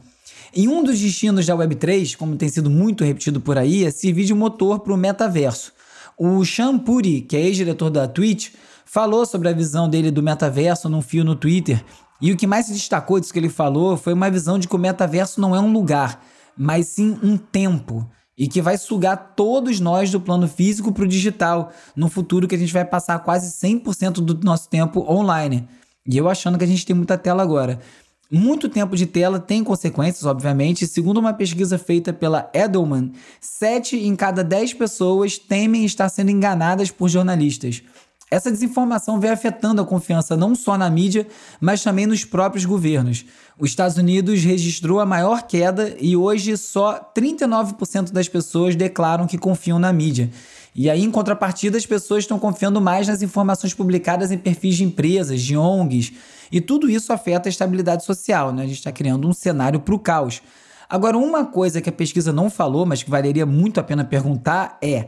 Em 0.55 0.67
um 0.67 0.83
dos 0.83 0.99
destinos 0.99 1.47
da 1.47 1.55
Web3, 1.55 2.15
como 2.15 2.35
tem 2.35 2.47
sido 2.47 2.69
muito 2.69 3.03
repetido 3.03 3.41
por 3.41 3.57
aí, 3.57 3.85
é 3.85 3.89
servir 3.89 4.23
de 4.23 4.35
motor 4.35 4.81
para 4.81 4.93
o 4.93 4.97
metaverso. 4.97 5.73
O 6.15 6.45
Sean 6.45 6.77
Puri, 6.77 7.21
que 7.21 7.35
é 7.35 7.41
ex-diretor 7.41 7.89
da 7.89 8.07
Twitch, 8.07 8.51
falou 8.85 9.25
sobre 9.25 9.49
a 9.49 9.51
visão 9.51 9.89
dele 9.89 10.11
do 10.11 10.21
metaverso 10.21 10.87
num 10.87 11.01
fio 11.01 11.23
no 11.23 11.35
Twitter. 11.35 11.83
E 12.21 12.31
o 12.31 12.37
que 12.37 12.45
mais 12.45 12.67
se 12.67 12.73
destacou 12.73 13.19
disso 13.19 13.33
que 13.33 13.39
ele 13.39 13.49
falou 13.49 13.97
foi 13.97 14.13
uma 14.13 14.29
visão 14.29 14.59
de 14.59 14.67
que 14.67 14.75
o 14.75 14.79
metaverso 14.79 15.41
não 15.41 15.55
é 15.55 15.59
um 15.59 15.73
lugar, 15.73 16.23
mas 16.55 16.85
sim 16.85 17.17
um 17.23 17.35
tempo. 17.35 18.07
E 18.37 18.47
que 18.47 18.61
vai 18.61 18.77
sugar 18.77 19.33
todos 19.35 19.79
nós 19.79 20.11
do 20.11 20.21
plano 20.21 20.47
físico 20.47 20.91
para 20.91 21.03
o 21.03 21.07
digital, 21.07 21.71
no 21.95 22.09
futuro 22.09 22.47
que 22.47 22.53
a 22.53 22.59
gente 22.59 22.73
vai 22.73 22.85
passar 22.85 23.17
quase 23.23 23.51
100% 23.51 24.21
do 24.21 24.39
nosso 24.45 24.69
tempo 24.69 25.01
online. 25.11 25.67
E 26.05 26.17
eu 26.17 26.29
achando 26.29 26.57
que 26.57 26.63
a 26.63 26.67
gente 26.67 26.85
tem 26.85 26.95
muita 26.95 27.17
tela 27.17 27.41
agora. 27.41 27.79
Muito 28.35 28.67
tempo 28.67 28.95
de 28.95 29.05
tela 29.05 29.39
tem 29.39 29.63
consequências, 29.63 30.25
obviamente. 30.25 30.87
Segundo 30.87 31.19
uma 31.19 31.35
pesquisa 31.35 31.77
feita 31.77 32.11
pela 32.11 32.49
Edelman, 32.51 33.11
7 33.39 33.95
em 33.95 34.15
cada 34.15 34.43
10 34.43 34.73
pessoas 34.73 35.37
temem 35.37 35.85
estar 35.85 36.09
sendo 36.09 36.31
enganadas 36.31 36.89
por 36.89 37.07
jornalistas. 37.09 37.83
Essa 38.31 38.49
desinformação 38.49 39.19
vem 39.19 39.29
afetando 39.29 39.83
a 39.83 39.85
confiança 39.85 40.35
não 40.35 40.55
só 40.55 40.75
na 40.75 40.89
mídia, 40.89 41.27
mas 41.61 41.83
também 41.83 42.07
nos 42.07 42.25
próprios 42.25 42.65
governos. 42.65 43.23
Os 43.59 43.69
Estados 43.69 43.97
Unidos 43.97 44.43
registrou 44.43 44.99
a 44.99 45.05
maior 45.05 45.43
queda 45.43 45.95
e 46.01 46.17
hoje 46.17 46.57
só 46.57 47.11
39% 47.15 48.11
das 48.11 48.27
pessoas 48.27 48.75
declaram 48.75 49.27
que 49.27 49.37
confiam 49.37 49.77
na 49.77 49.93
mídia. 49.93 50.31
E 50.75 50.89
aí, 50.89 51.03
em 51.03 51.11
contrapartida, 51.11 51.77
as 51.77 51.85
pessoas 51.85 52.23
estão 52.23 52.39
confiando 52.39 52.81
mais 52.81 53.07
nas 53.07 53.21
informações 53.21 53.75
publicadas 53.75 54.31
em 54.31 54.39
perfis 54.39 54.75
de 54.75 54.83
empresas, 54.83 55.39
de 55.39 55.55
ONGs, 55.55 56.13
e 56.53 56.61
tudo 56.61 56.87
isso 56.87 57.11
afeta 57.11 57.49
a 57.49 57.51
estabilidade 57.51 58.05
social, 58.05 58.53
né? 58.53 58.61
A 58.61 58.67
gente 58.67 58.77
está 58.77 58.91
criando 58.91 59.27
um 59.27 59.33
cenário 59.33 59.79
para 59.79 59.95
o 59.95 59.97
caos. 59.97 60.39
Agora, 60.87 61.17
uma 61.17 61.43
coisa 61.43 61.81
que 61.81 61.89
a 61.89 61.91
pesquisa 61.91 62.31
não 62.31 62.47
falou, 62.47 62.85
mas 62.85 63.01
que 63.01 63.09
valeria 63.09 63.43
muito 63.43 63.79
a 63.79 63.83
pena 63.83 64.05
perguntar 64.05 64.77
é: 64.79 65.07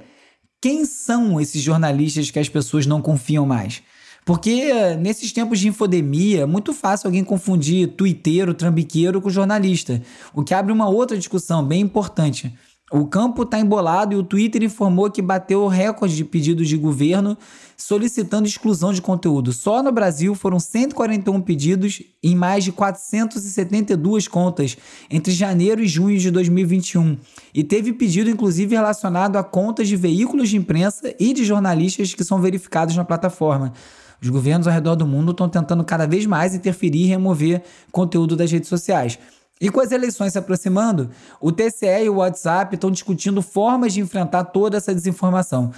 quem 0.59 0.85
são 0.85 1.39
esses 1.39 1.61
jornalistas 1.61 2.31
que 2.31 2.39
as 2.39 2.49
pessoas 2.49 2.87
não 2.87 2.99
confiam 2.99 3.45
mais? 3.45 3.83
Porque 4.25 4.95
nesses 4.95 5.31
tempos 5.31 5.59
de 5.59 5.67
infodemia, 5.67 6.41
é 6.41 6.45
muito 6.47 6.73
fácil 6.73 7.09
alguém 7.09 7.23
confundir 7.23 7.89
twitteiro, 7.89 8.55
trambiqueiro 8.55 9.21
com 9.21 9.29
jornalista, 9.29 10.01
o 10.33 10.43
que 10.43 10.51
abre 10.51 10.73
uma 10.73 10.89
outra 10.89 11.15
discussão 11.15 11.63
bem 11.63 11.81
importante. 11.81 12.51
O 12.91 13.07
campo 13.07 13.41
está 13.41 13.59
embolado 13.59 14.13
e 14.13 14.15
o 14.15 14.21
Twitter 14.21 14.61
informou 14.61 15.09
que 15.09 15.19
bateu 15.19 15.65
recorde 15.67 16.15
de 16.15 16.23
pedidos 16.23 16.67
de 16.67 16.77
governo 16.77 17.35
solicitando 17.75 18.47
exclusão 18.47 18.93
de 18.93 19.01
conteúdo. 19.01 19.51
Só 19.51 19.81
no 19.81 19.91
Brasil 19.91 20.35
foram 20.35 20.59
141 20.59 21.41
pedidos 21.41 22.03
em 22.21 22.35
mais 22.35 22.63
de 22.63 22.71
472 22.71 24.27
contas 24.27 24.77
entre 25.09 25.33
janeiro 25.33 25.81
e 25.81 25.87
junho 25.87 26.19
de 26.19 26.29
2021. 26.29 27.17
E 27.55 27.63
teve 27.63 27.91
pedido, 27.91 28.29
inclusive, 28.29 28.75
relacionado 28.75 29.37
a 29.37 29.43
contas 29.43 29.87
de 29.87 29.95
veículos 29.95 30.49
de 30.49 30.57
imprensa 30.57 31.11
e 31.19 31.33
de 31.33 31.43
jornalistas 31.43 32.13
que 32.13 32.23
são 32.23 32.39
verificados 32.39 32.95
na 32.95 33.03
plataforma. 33.03 33.73
Os 34.21 34.29
governos 34.29 34.67
ao 34.67 34.73
redor 34.73 34.95
do 34.95 35.07
mundo 35.07 35.31
estão 35.31 35.49
tentando 35.49 35.83
cada 35.83 36.05
vez 36.05 36.27
mais 36.27 36.53
interferir 36.53 37.05
e 37.05 37.07
remover 37.07 37.63
conteúdo 37.91 38.35
das 38.35 38.51
redes 38.51 38.69
sociais. 38.69 39.17
E 39.59 39.69
com 39.69 39.79
as 39.79 39.91
eleições 39.91 40.33
se 40.33 40.37
aproximando, 40.37 41.09
o 41.39 41.51
TCE 41.51 42.03
e 42.03 42.09
o 42.09 42.15
WhatsApp 42.15 42.75
estão 42.75 42.91
discutindo 42.91 43.41
formas 43.41 43.93
de 43.93 44.01
enfrentar 44.01 44.43
toda 44.45 44.75
essa 44.75 44.93
desinformação. 44.93 45.71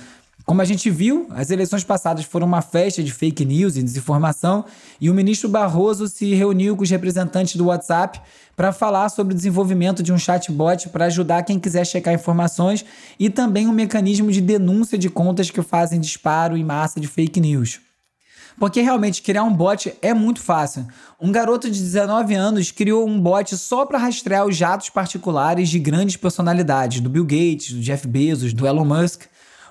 Como 0.48 0.62
a 0.62 0.66
gente 0.66 0.90
viu, 0.90 1.28
as 1.32 1.52
eleições 1.52 1.84
passadas 1.84 2.24
foram 2.24 2.48
uma 2.48 2.62
festa 2.62 3.04
de 3.04 3.12
fake 3.12 3.44
news 3.44 3.76
e 3.76 3.84
desinformação, 3.84 4.64
e 5.00 5.10
o 5.10 5.14
ministro 5.14 5.50
Barroso 5.50 6.08
se 6.08 6.34
reuniu 6.34 6.76
com 6.76 6.84
os 6.84 6.90
representantes 6.90 7.58
do 7.58 7.66
WhatsApp 7.66 8.22
para 8.56 8.72
falar 8.72 9.10
sobre 9.10 9.34
o 9.34 9.36
desenvolvimento 9.36 10.02
de 10.02 10.14
um 10.14 10.18
chatbot 10.18 10.90
para 10.90 11.06
ajudar 11.06 11.44
quem 11.44 11.60
quiser 11.60 11.86
checar 11.86 12.14
informações 12.14 12.86
e 13.20 13.30
também 13.30 13.68
um 13.68 13.74
mecanismo 13.74 14.32
de 14.32 14.40
denúncia 14.40 14.98
de 14.98 15.10
contas 15.10 15.52
que 15.52 15.62
fazem 15.62 16.00
disparo 16.00 16.56
em 16.56 16.64
massa 16.64 17.00
de 17.00 17.08
fake 17.08 17.42
news. 17.42 17.82
Porque 18.60 18.82
realmente 18.82 19.22
criar 19.22 19.44
um 19.44 19.54
bot 19.54 19.94
é 20.02 20.14
muito 20.14 20.42
fácil. 20.42 20.88
Um 21.22 21.32
garoto 21.32 21.70
de 21.70 21.80
19 21.80 22.34
anos 22.34 22.72
criou 22.72 23.08
um 23.08 23.20
bot 23.20 23.56
só 23.56 23.86
para 23.86 24.00
rastrear 24.00 24.46
os 24.46 24.56
jatos 24.56 24.90
particulares 24.90 25.70
de 25.70 25.78
grandes 25.78 26.18
personalidades, 26.18 27.00
do 27.00 27.10
Bill 27.10 27.24
Gates, 27.24 27.74
do 27.74 27.82
Jeff 27.82 28.08
Bezos, 28.08 28.54
do 28.54 28.66
Elon 28.66 28.86
Musk. 28.86 29.26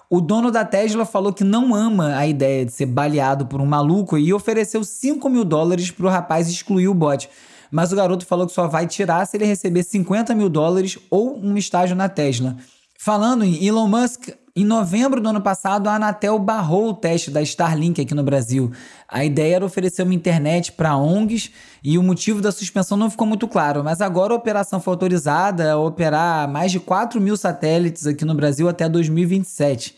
O 0.08 0.20
dono 0.20 0.52
da 0.52 0.64
Tesla 0.64 1.04
falou 1.04 1.32
que 1.32 1.42
não 1.42 1.74
ama 1.74 2.16
a 2.16 2.28
ideia 2.28 2.64
de 2.64 2.70
ser 2.70 2.86
baleado 2.86 3.46
por 3.46 3.60
um 3.60 3.66
maluco 3.66 4.16
e 4.16 4.32
ofereceu 4.32 4.84
5 4.84 5.28
mil 5.28 5.44
dólares 5.44 5.90
para 5.90 6.06
o 6.06 6.08
rapaz 6.08 6.48
excluir 6.48 6.86
o 6.86 6.94
bot. 6.94 7.28
Mas 7.72 7.92
o 7.92 7.96
garoto 7.96 8.24
falou 8.24 8.46
que 8.46 8.52
só 8.52 8.68
vai 8.68 8.86
tirar 8.86 9.26
se 9.26 9.36
ele 9.36 9.44
receber 9.44 9.82
50 9.82 10.32
mil 10.32 10.48
dólares 10.48 10.96
ou 11.10 11.36
um 11.36 11.56
estágio 11.56 11.96
na 11.96 12.08
Tesla. 12.08 12.56
Falando 12.96 13.44
em 13.44 13.66
Elon 13.66 13.88
Musk, 13.88 14.28
em 14.58 14.64
novembro 14.64 15.20
do 15.20 15.28
ano 15.28 15.42
passado, 15.42 15.86
a 15.86 15.96
Anatel 15.96 16.38
barrou 16.38 16.88
o 16.88 16.94
teste 16.94 17.30
da 17.30 17.42
Starlink 17.42 18.00
aqui 18.00 18.14
no 18.14 18.22
Brasil. 18.22 18.72
A 19.06 19.22
ideia 19.22 19.56
era 19.56 19.66
oferecer 19.66 20.02
uma 20.02 20.14
internet 20.14 20.72
para 20.72 20.96
ONGs 20.96 21.50
e 21.84 21.98
o 21.98 22.02
motivo 22.02 22.40
da 22.40 22.50
suspensão 22.50 22.96
não 22.96 23.10
ficou 23.10 23.26
muito 23.26 23.46
claro, 23.46 23.84
mas 23.84 24.00
agora 24.00 24.32
a 24.32 24.36
operação 24.36 24.80
foi 24.80 24.94
autorizada 24.94 25.72
a 25.72 25.76
operar 25.76 26.48
mais 26.50 26.72
de 26.72 26.80
4 26.80 27.20
mil 27.20 27.36
satélites 27.36 28.06
aqui 28.06 28.24
no 28.24 28.34
Brasil 28.34 28.66
até 28.66 28.88
2027. 28.88 29.94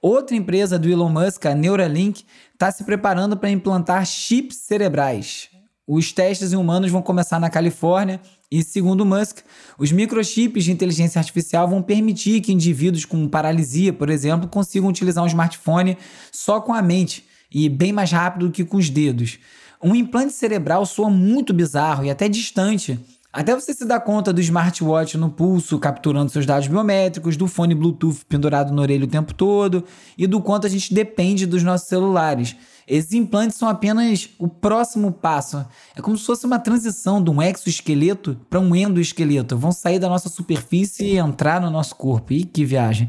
Outra 0.00 0.34
empresa 0.34 0.78
do 0.78 0.88
Elon 0.88 1.10
Musk, 1.10 1.44
a 1.44 1.54
Neuralink, 1.54 2.24
está 2.54 2.70
se 2.72 2.84
preparando 2.84 3.36
para 3.36 3.50
implantar 3.50 4.06
chips 4.06 4.56
cerebrais. 4.56 5.50
Os 5.86 6.10
testes 6.10 6.54
em 6.54 6.56
humanos 6.56 6.90
vão 6.90 7.02
começar 7.02 7.38
na 7.38 7.50
Califórnia 7.50 8.18
e, 8.50 8.64
segundo 8.64 9.06
Musk, 9.06 9.38
os 9.78 9.92
microchips 9.92 10.64
de 10.64 10.72
inteligência 10.72 11.20
artificial 11.20 11.68
vão 11.68 11.80
permitir 11.80 12.40
que 12.40 12.52
indivíduos 12.52 13.04
com 13.04 13.28
paralisia, 13.28 13.92
por 13.92 14.10
exemplo, 14.10 14.48
consigam 14.48 14.88
utilizar 14.88 15.22
um 15.22 15.28
smartphone 15.28 15.96
só 16.32 16.60
com 16.60 16.74
a 16.74 16.82
mente 16.82 17.24
e 17.52 17.68
bem 17.68 17.92
mais 17.92 18.10
rápido 18.10 18.46
do 18.46 18.52
que 18.52 18.64
com 18.64 18.76
os 18.76 18.90
dedos. 18.90 19.38
Um 19.82 19.94
implante 19.94 20.32
cerebral 20.32 20.84
soa 20.84 21.08
muito 21.08 21.54
bizarro 21.54 22.04
e 22.04 22.10
até 22.10 22.28
distante. 22.28 22.98
Até 23.32 23.54
você 23.54 23.72
se 23.72 23.84
dar 23.84 24.00
conta 24.00 24.32
do 24.32 24.40
smartwatch 24.40 25.16
no 25.16 25.30
pulso, 25.30 25.78
capturando 25.78 26.32
seus 26.32 26.44
dados 26.44 26.66
biométricos, 26.66 27.36
do 27.36 27.46
fone 27.46 27.76
Bluetooth 27.76 28.24
pendurado 28.28 28.74
na 28.74 28.82
orelha 28.82 29.04
o 29.04 29.08
tempo 29.08 29.32
todo 29.32 29.84
e 30.18 30.26
do 30.26 30.40
quanto 30.40 30.66
a 30.66 30.70
gente 30.70 30.92
depende 30.92 31.46
dos 31.46 31.62
nossos 31.62 31.86
celulares. 31.86 32.56
Esses 32.86 33.12
implantes 33.12 33.56
são 33.56 33.68
apenas 33.68 34.30
o 34.38 34.48
próximo 34.48 35.12
passo. 35.12 35.64
É 35.96 36.00
como 36.00 36.16
se 36.16 36.24
fosse 36.24 36.46
uma 36.46 36.58
transição 36.58 37.22
de 37.22 37.30
um 37.30 37.42
exoesqueleto 37.42 38.36
para 38.48 38.60
um 38.60 38.74
endoesqueleto. 38.74 39.56
Vão 39.56 39.72
sair 39.72 39.98
da 39.98 40.08
nossa 40.08 40.28
superfície 40.28 41.04
e 41.04 41.16
entrar 41.16 41.60
no 41.60 41.70
nosso 41.70 41.94
corpo. 41.94 42.32
E 42.32 42.44
que 42.44 42.64
viagem! 42.64 43.08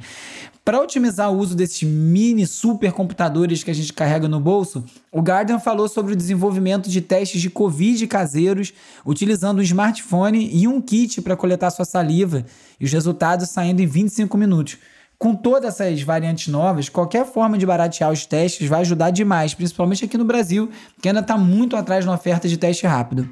Para 0.64 0.80
otimizar 0.80 1.32
o 1.32 1.38
uso 1.40 1.56
desses 1.56 1.82
mini 1.82 2.46
supercomputadores 2.46 3.64
que 3.64 3.72
a 3.72 3.74
gente 3.74 3.92
carrega 3.92 4.28
no 4.28 4.40
bolso, 4.40 4.86
o 5.12 5.20
Guardian 5.20 5.58
falou 5.58 5.88
sobre 5.88 6.14
o 6.14 6.16
desenvolvimento 6.16 6.88
de 6.88 7.02
testes 7.02 7.42
de 7.42 7.50
Covid 7.50 8.06
caseiros 8.06 8.72
utilizando 9.04 9.58
um 9.58 9.64
smartphone 9.64 10.52
e 10.54 10.68
um 10.68 10.80
kit 10.80 11.20
para 11.24 11.36
coletar 11.36 11.72
sua 11.72 11.84
saliva 11.84 12.46
e 12.80 12.86
os 12.86 12.94
resultados 12.94 13.50
saindo 13.50 13.82
em 13.82 13.88
25 13.88 14.38
minutos. 14.38 14.78
Com 15.22 15.36
todas 15.36 15.80
essas 15.80 16.02
variantes 16.02 16.48
novas, 16.48 16.90
qualquer 16.90 17.28
forma 17.28 17.56
de 17.56 17.64
baratear 17.64 18.12
os 18.12 18.26
testes 18.26 18.68
vai 18.68 18.82
ajudar 18.82 19.12
demais, 19.12 19.54
principalmente 19.54 20.04
aqui 20.04 20.18
no 20.18 20.26
Brasil, 20.26 20.72
que 21.00 21.08
ainda 21.08 21.20
está 21.20 21.38
muito 21.38 21.76
atrás 21.76 22.04
na 22.04 22.16
oferta 22.16 22.48
de 22.48 22.58
teste 22.58 22.88
rápido. 22.88 23.30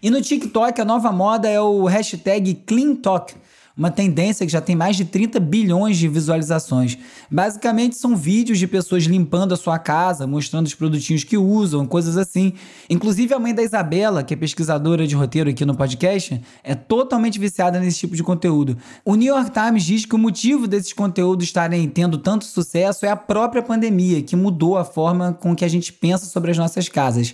E 0.00 0.08
no 0.08 0.22
TikTok, 0.22 0.80
a 0.80 0.84
nova 0.84 1.10
moda 1.10 1.48
é 1.48 1.60
o 1.60 1.82
hashtag 1.86 2.54
CleanTalk, 2.64 3.34
uma 3.78 3.92
tendência 3.92 4.44
que 4.44 4.50
já 4.50 4.60
tem 4.60 4.74
mais 4.74 4.96
de 4.96 5.04
30 5.04 5.38
bilhões 5.38 5.96
de 5.96 6.08
visualizações. 6.08 6.98
Basicamente, 7.30 7.94
são 7.94 8.16
vídeos 8.16 8.58
de 8.58 8.66
pessoas 8.66 9.04
limpando 9.04 9.54
a 9.54 9.56
sua 9.56 9.78
casa, 9.78 10.26
mostrando 10.26 10.66
os 10.66 10.74
produtinhos 10.74 11.22
que 11.22 11.38
usam, 11.38 11.86
coisas 11.86 12.16
assim. 12.16 12.54
Inclusive, 12.90 13.32
a 13.32 13.38
mãe 13.38 13.54
da 13.54 13.62
Isabela, 13.62 14.24
que 14.24 14.34
é 14.34 14.36
pesquisadora 14.36 15.06
de 15.06 15.14
roteiro 15.14 15.48
aqui 15.48 15.64
no 15.64 15.76
podcast, 15.76 16.42
é 16.64 16.74
totalmente 16.74 17.38
viciada 17.38 17.78
nesse 17.78 18.00
tipo 18.00 18.16
de 18.16 18.24
conteúdo. 18.24 18.76
O 19.04 19.14
New 19.14 19.32
York 19.32 19.52
Times 19.52 19.84
diz 19.84 20.04
que 20.04 20.16
o 20.16 20.18
motivo 20.18 20.66
desses 20.66 20.92
conteúdos 20.92 21.44
estarem 21.44 21.88
tendo 21.88 22.18
tanto 22.18 22.46
sucesso 22.46 23.06
é 23.06 23.10
a 23.10 23.16
própria 23.16 23.62
pandemia, 23.62 24.20
que 24.22 24.34
mudou 24.34 24.76
a 24.76 24.84
forma 24.84 25.32
com 25.32 25.54
que 25.54 25.64
a 25.64 25.68
gente 25.68 25.92
pensa 25.92 26.26
sobre 26.26 26.50
as 26.50 26.58
nossas 26.58 26.88
casas. 26.88 27.32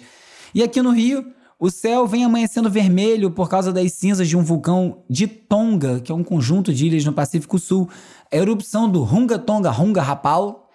E 0.55 0.63
aqui 0.63 0.83
no 0.83 0.91
Rio, 0.91 1.25
o 1.59 1.71
céu 1.71 2.07
vem 2.07 2.25
amanhecendo 2.25 2.69
vermelho 2.69 3.31
por 3.31 3.49
causa 3.49 3.73
das 3.73 3.93
cinzas 3.93 4.29
de 4.29 4.37
um 4.37 4.43
vulcão 4.43 5.05
de 5.09 5.27
Tonga, 5.27 6.01
que 6.01 6.11
é 6.11 6.15
um 6.15 6.25
conjunto 6.25 6.73
de 6.73 6.87
ilhas 6.87 7.05
no 7.05 7.13
Pacífico 7.13 7.59
Sul. 7.59 7.89
A 8.33 8.37
erupção 8.37 8.89
do 8.89 9.03
Hunga 9.03 9.39
Tonga 9.39 9.71
Hunga 9.71 10.03
Rapal, 10.03 10.69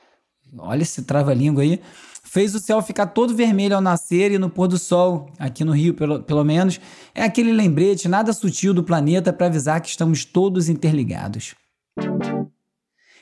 olha 0.57 0.81
esse 0.81 1.03
trava-língua 1.03 1.63
aí, 1.63 1.81
fez 2.23 2.55
o 2.55 2.59
céu 2.59 2.81
ficar 2.81 3.07
todo 3.07 3.35
vermelho 3.35 3.75
ao 3.75 3.81
nascer 3.81 4.31
e 4.31 4.37
no 4.37 4.49
pôr 4.49 4.67
do 4.67 4.77
sol, 4.77 5.29
aqui 5.37 5.65
no 5.65 5.73
Rio 5.73 5.93
pelo, 5.93 6.21
pelo 6.21 6.43
menos. 6.43 6.79
É 7.13 7.23
aquele 7.23 7.51
lembrete 7.51 8.07
nada 8.07 8.31
sutil 8.31 8.73
do 8.73 8.83
planeta 8.83 9.33
para 9.33 9.47
avisar 9.47 9.81
que 9.81 9.89
estamos 9.89 10.23
todos 10.23 10.69
interligados. 10.69 11.55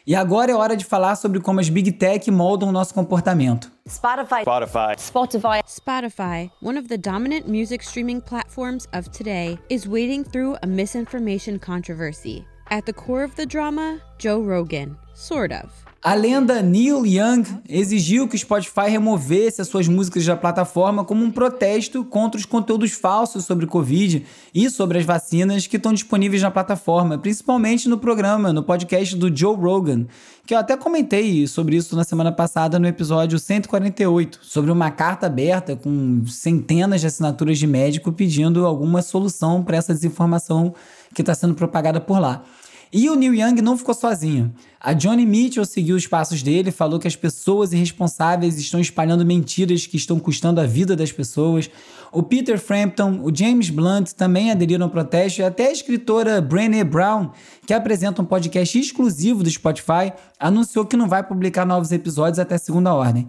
E 0.07 0.15
agora 0.15 0.49
é 0.49 0.55
hora 0.55 0.77
de 0.77 0.85
falar 0.85 1.17
sobre 1.17 1.41
como 1.41 1.59
as 1.59 1.67
Big 1.67 1.91
Tech 1.91 2.31
moldam 2.31 2.69
o 2.69 2.71
nosso 2.71 2.93
comportamento. 2.93 3.69
Spotify. 3.85 4.43
Spotify. 4.43 4.95
Spotify. 4.97 5.63
Spotify, 5.67 6.51
one 6.61 6.79
of 6.79 6.87
the 6.87 6.97
dominant 6.97 7.45
music 7.45 7.83
streaming 7.83 8.21
platforms 8.21 8.87
of 8.93 9.09
today, 9.11 9.59
is 9.69 9.85
wading 9.85 10.23
through 10.23 10.55
a 10.63 10.65
misinformation 10.65 11.59
controversy. 11.59 12.45
At 12.69 12.85
the 12.85 12.93
core 12.93 13.25
of 13.25 13.35
the 13.35 13.45
drama, 13.45 13.99
Joe 14.17 14.39
Rogan, 14.39 14.95
sort 15.13 15.51
of. 15.51 15.86
A 16.03 16.13
lenda 16.13 16.61
Neil 16.61 17.05
Young 17.07 17.43
exigiu 17.67 18.27
que 18.27 18.35
o 18.35 18.39
Spotify 18.39 18.87
removesse 18.87 19.61
as 19.61 19.67
suas 19.67 19.87
músicas 19.87 20.23
da 20.23 20.37
plataforma 20.37 21.03
como 21.03 21.23
um 21.25 21.31
protesto 21.31 22.05
contra 22.05 22.37
os 22.39 22.45
conteúdos 22.45 22.91
falsos 22.91 23.45
sobre 23.45 23.65
Covid 23.65 24.23
e 24.53 24.69
sobre 24.69 24.99
as 24.99 25.05
vacinas 25.05 25.65
que 25.65 25.75
estão 25.75 25.91
disponíveis 25.91 26.43
na 26.43 26.51
plataforma, 26.51 27.17
principalmente 27.17 27.89
no 27.89 27.97
programa, 27.97 28.53
no 28.53 28.61
podcast 28.61 29.15
do 29.15 29.35
Joe 29.35 29.55
Rogan, 29.55 30.05
que 30.45 30.53
eu 30.53 30.59
até 30.59 30.77
comentei 30.77 31.47
sobre 31.47 31.75
isso 31.75 31.95
na 31.95 32.03
semana 32.03 32.31
passada 32.31 32.77
no 32.77 32.87
episódio 32.87 33.39
148, 33.39 34.39
sobre 34.43 34.71
uma 34.71 34.91
carta 34.91 35.25
aberta 35.25 35.75
com 35.75 36.23
centenas 36.27 37.01
de 37.01 37.07
assinaturas 37.07 37.57
de 37.57 37.65
médico 37.65 38.13
pedindo 38.13 38.67
alguma 38.67 39.01
solução 39.01 39.63
para 39.63 39.77
essa 39.77 39.95
desinformação 39.95 40.75
que 41.13 41.23
está 41.23 41.33
sendo 41.33 41.55
propagada 41.55 41.99
por 41.99 42.19
lá. 42.19 42.43
E 42.91 43.09
o 43.09 43.15
Neil 43.15 43.35
Young 43.35 43.61
não 43.61 43.77
ficou 43.77 43.93
sozinho. 43.93 44.53
A 44.79 44.93
Johnny 44.93 45.25
Mitchell 45.25 45.65
seguiu 45.65 45.95
os 45.95 46.07
passos 46.07 46.41
dele, 46.41 46.71
falou 46.71 46.99
que 46.99 47.07
as 47.07 47.15
pessoas 47.15 47.73
irresponsáveis 47.73 48.57
estão 48.57 48.79
espalhando 48.79 49.25
mentiras 49.25 49.85
que 49.85 49.97
estão 49.97 50.19
custando 50.19 50.61
a 50.61 50.65
vida 50.65 50.95
das 50.95 51.11
pessoas. 51.11 51.69
O 52.11 52.23
Peter 52.23 52.57
Frampton, 52.57 53.19
o 53.23 53.35
James 53.35 53.69
Blunt 53.69 54.11
também 54.11 54.51
aderiram 54.51 54.85
ao 54.85 54.91
protesto 54.91 55.41
e 55.41 55.43
até 55.43 55.67
a 55.67 55.71
escritora 55.71 56.39
Brené 56.39 56.83
Brown, 56.83 57.31
que 57.65 57.73
apresenta 57.73 58.21
um 58.21 58.25
podcast 58.25 58.79
exclusivo 58.79 59.43
do 59.43 59.49
Spotify, 59.49 60.13
anunciou 60.39 60.85
que 60.85 60.95
não 60.95 61.09
vai 61.09 61.21
publicar 61.21 61.65
novos 61.65 61.91
episódios 61.91 62.39
até 62.39 62.57
segunda 62.57 62.93
ordem. 62.93 63.27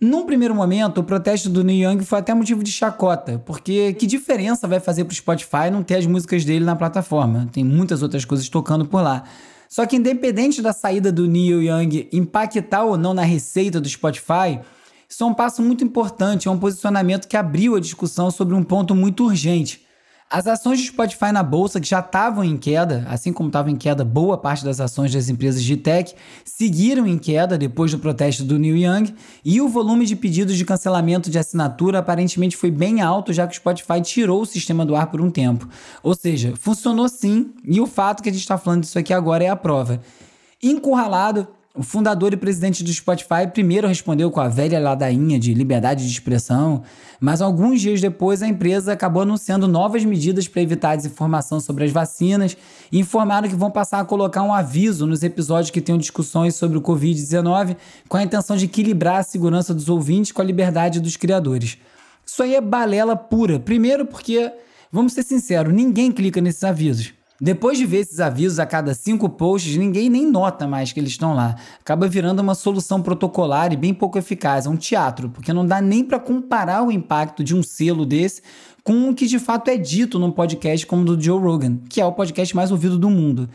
Num 0.00 0.26
primeiro 0.26 0.54
momento, 0.54 0.98
o 0.98 1.04
protesto 1.04 1.48
do 1.48 1.62
Neil 1.62 1.90
Young 1.90 2.04
foi 2.04 2.18
até 2.18 2.34
motivo 2.34 2.62
de 2.62 2.70
chacota, 2.70 3.40
porque 3.46 3.92
que 3.94 4.06
diferença 4.06 4.66
vai 4.66 4.80
fazer 4.80 5.04
para 5.04 5.12
o 5.12 5.16
Spotify 5.16 5.70
não 5.70 5.82
ter 5.82 5.96
as 5.96 6.06
músicas 6.06 6.44
dele 6.44 6.64
na 6.64 6.74
plataforma? 6.74 7.48
Tem 7.52 7.64
muitas 7.64 8.02
outras 8.02 8.24
coisas 8.24 8.48
tocando 8.48 8.84
por 8.84 9.02
lá. 9.02 9.24
Só 9.68 9.86
que 9.86 9.96
independente 9.96 10.60
da 10.60 10.72
saída 10.72 11.10
do 11.10 11.26
Neil 11.26 11.62
Young 11.62 12.08
impactar 12.12 12.84
ou 12.84 12.98
não 12.98 13.14
na 13.14 13.22
receita 13.22 13.80
do 13.80 13.88
Spotify, 13.88 14.60
isso 15.08 15.22
é 15.22 15.26
um 15.26 15.34
passo 15.34 15.62
muito 15.62 15.84
importante, 15.84 16.48
é 16.48 16.50
um 16.50 16.58
posicionamento 16.58 17.28
que 17.28 17.36
abriu 17.36 17.76
a 17.76 17.80
discussão 17.80 18.30
sobre 18.30 18.54
um 18.54 18.62
ponto 18.62 18.94
muito 18.94 19.24
urgente. 19.24 19.83
As 20.34 20.48
ações 20.48 20.80
do 20.80 20.86
Spotify 20.88 21.30
na 21.30 21.44
bolsa, 21.44 21.80
que 21.80 21.88
já 21.88 22.00
estavam 22.00 22.42
em 22.42 22.56
queda, 22.56 23.06
assim 23.08 23.32
como 23.32 23.48
estava 23.48 23.70
em 23.70 23.76
queda 23.76 24.04
boa 24.04 24.36
parte 24.36 24.64
das 24.64 24.80
ações 24.80 25.12
das 25.12 25.28
empresas 25.28 25.62
de 25.62 25.76
tech, 25.76 26.12
seguiram 26.44 27.06
em 27.06 27.16
queda 27.16 27.56
depois 27.56 27.92
do 27.92 28.00
protesto 28.00 28.42
do 28.42 28.58
Neil 28.58 28.76
Young, 28.76 29.14
e 29.44 29.60
o 29.60 29.68
volume 29.68 30.04
de 30.04 30.16
pedidos 30.16 30.56
de 30.56 30.64
cancelamento 30.64 31.30
de 31.30 31.38
assinatura 31.38 32.00
aparentemente 32.00 32.56
foi 32.56 32.72
bem 32.72 33.00
alto, 33.00 33.32
já 33.32 33.46
que 33.46 33.52
o 33.52 33.56
Spotify 33.56 34.00
tirou 34.02 34.42
o 34.42 34.44
sistema 34.44 34.84
do 34.84 34.96
ar 34.96 35.06
por 35.06 35.20
um 35.20 35.30
tempo. 35.30 35.68
Ou 36.02 36.16
seja, 36.16 36.52
funcionou 36.56 37.08
sim, 37.08 37.52
e 37.64 37.80
o 37.80 37.86
fato 37.86 38.20
que 38.20 38.28
a 38.28 38.32
gente 38.32 38.42
está 38.42 38.58
falando 38.58 38.80
disso 38.80 38.98
aqui 38.98 39.14
agora 39.14 39.44
é 39.44 39.48
a 39.48 39.54
prova. 39.54 40.00
Encurralado, 40.60 41.46
o 41.76 41.82
fundador 41.82 42.32
e 42.32 42.36
presidente 42.36 42.84
do 42.84 42.92
Spotify 42.92 43.48
primeiro 43.52 43.88
respondeu 43.88 44.30
com 44.30 44.40
a 44.40 44.46
velha 44.46 44.78
ladainha 44.78 45.40
de 45.40 45.52
liberdade 45.52 46.06
de 46.06 46.12
expressão, 46.12 46.84
mas 47.18 47.42
alguns 47.42 47.80
dias 47.80 48.00
depois 48.00 48.42
a 48.42 48.46
empresa 48.46 48.92
acabou 48.92 49.22
anunciando 49.22 49.66
novas 49.66 50.04
medidas 50.04 50.46
para 50.46 50.62
evitar 50.62 50.94
desinformação 50.94 51.58
sobre 51.58 51.82
as 51.82 51.90
vacinas 51.90 52.56
e 52.92 53.00
informaram 53.00 53.48
que 53.48 53.56
vão 53.56 53.72
passar 53.72 53.98
a 53.98 54.04
colocar 54.04 54.44
um 54.44 54.54
aviso 54.54 55.04
nos 55.04 55.24
episódios 55.24 55.72
que 55.72 55.80
tenham 55.80 55.98
discussões 55.98 56.54
sobre 56.54 56.78
o 56.78 56.80
Covid-19 56.80 57.76
com 58.08 58.16
a 58.18 58.22
intenção 58.22 58.56
de 58.56 58.66
equilibrar 58.66 59.16
a 59.16 59.24
segurança 59.24 59.74
dos 59.74 59.88
ouvintes 59.88 60.30
com 60.30 60.40
a 60.40 60.44
liberdade 60.44 61.00
dos 61.00 61.16
criadores. 61.16 61.76
Isso 62.24 62.40
aí 62.40 62.54
é 62.54 62.60
balela 62.60 63.16
pura. 63.16 63.58
Primeiro 63.58 64.06
porque, 64.06 64.52
vamos 64.92 65.12
ser 65.12 65.24
sinceros, 65.24 65.74
ninguém 65.74 66.12
clica 66.12 66.40
nesses 66.40 66.62
avisos. 66.62 67.12
Depois 67.40 67.76
de 67.76 67.84
ver 67.84 67.98
esses 67.98 68.20
avisos 68.20 68.60
a 68.60 68.66
cada 68.66 68.94
cinco 68.94 69.28
posts, 69.28 69.76
ninguém 69.76 70.08
nem 70.08 70.24
nota 70.24 70.68
mais 70.68 70.92
que 70.92 71.00
eles 71.00 71.10
estão 71.10 71.34
lá. 71.34 71.56
Acaba 71.80 72.06
virando 72.06 72.40
uma 72.40 72.54
solução 72.54 73.02
protocolar 73.02 73.72
e 73.72 73.76
bem 73.76 73.92
pouco 73.92 74.16
eficaz. 74.16 74.66
É 74.66 74.68
um 74.68 74.76
teatro, 74.76 75.28
porque 75.28 75.52
não 75.52 75.66
dá 75.66 75.80
nem 75.80 76.04
para 76.04 76.20
comparar 76.20 76.84
o 76.84 76.92
impacto 76.92 77.42
de 77.42 77.54
um 77.54 77.62
selo 77.62 78.06
desse 78.06 78.40
com 78.84 79.08
o 79.08 79.14
que 79.14 79.26
de 79.26 79.38
fato 79.38 79.68
é 79.68 79.76
dito 79.76 80.18
num 80.18 80.30
podcast 80.30 80.86
como 80.86 81.02
o 81.02 81.04
do 81.04 81.20
Joe 81.20 81.40
Rogan, 81.40 81.78
que 81.88 82.00
é 82.00 82.06
o 82.06 82.12
podcast 82.12 82.54
mais 82.54 82.70
ouvido 82.70 82.98
do 82.98 83.10
mundo. 83.10 83.48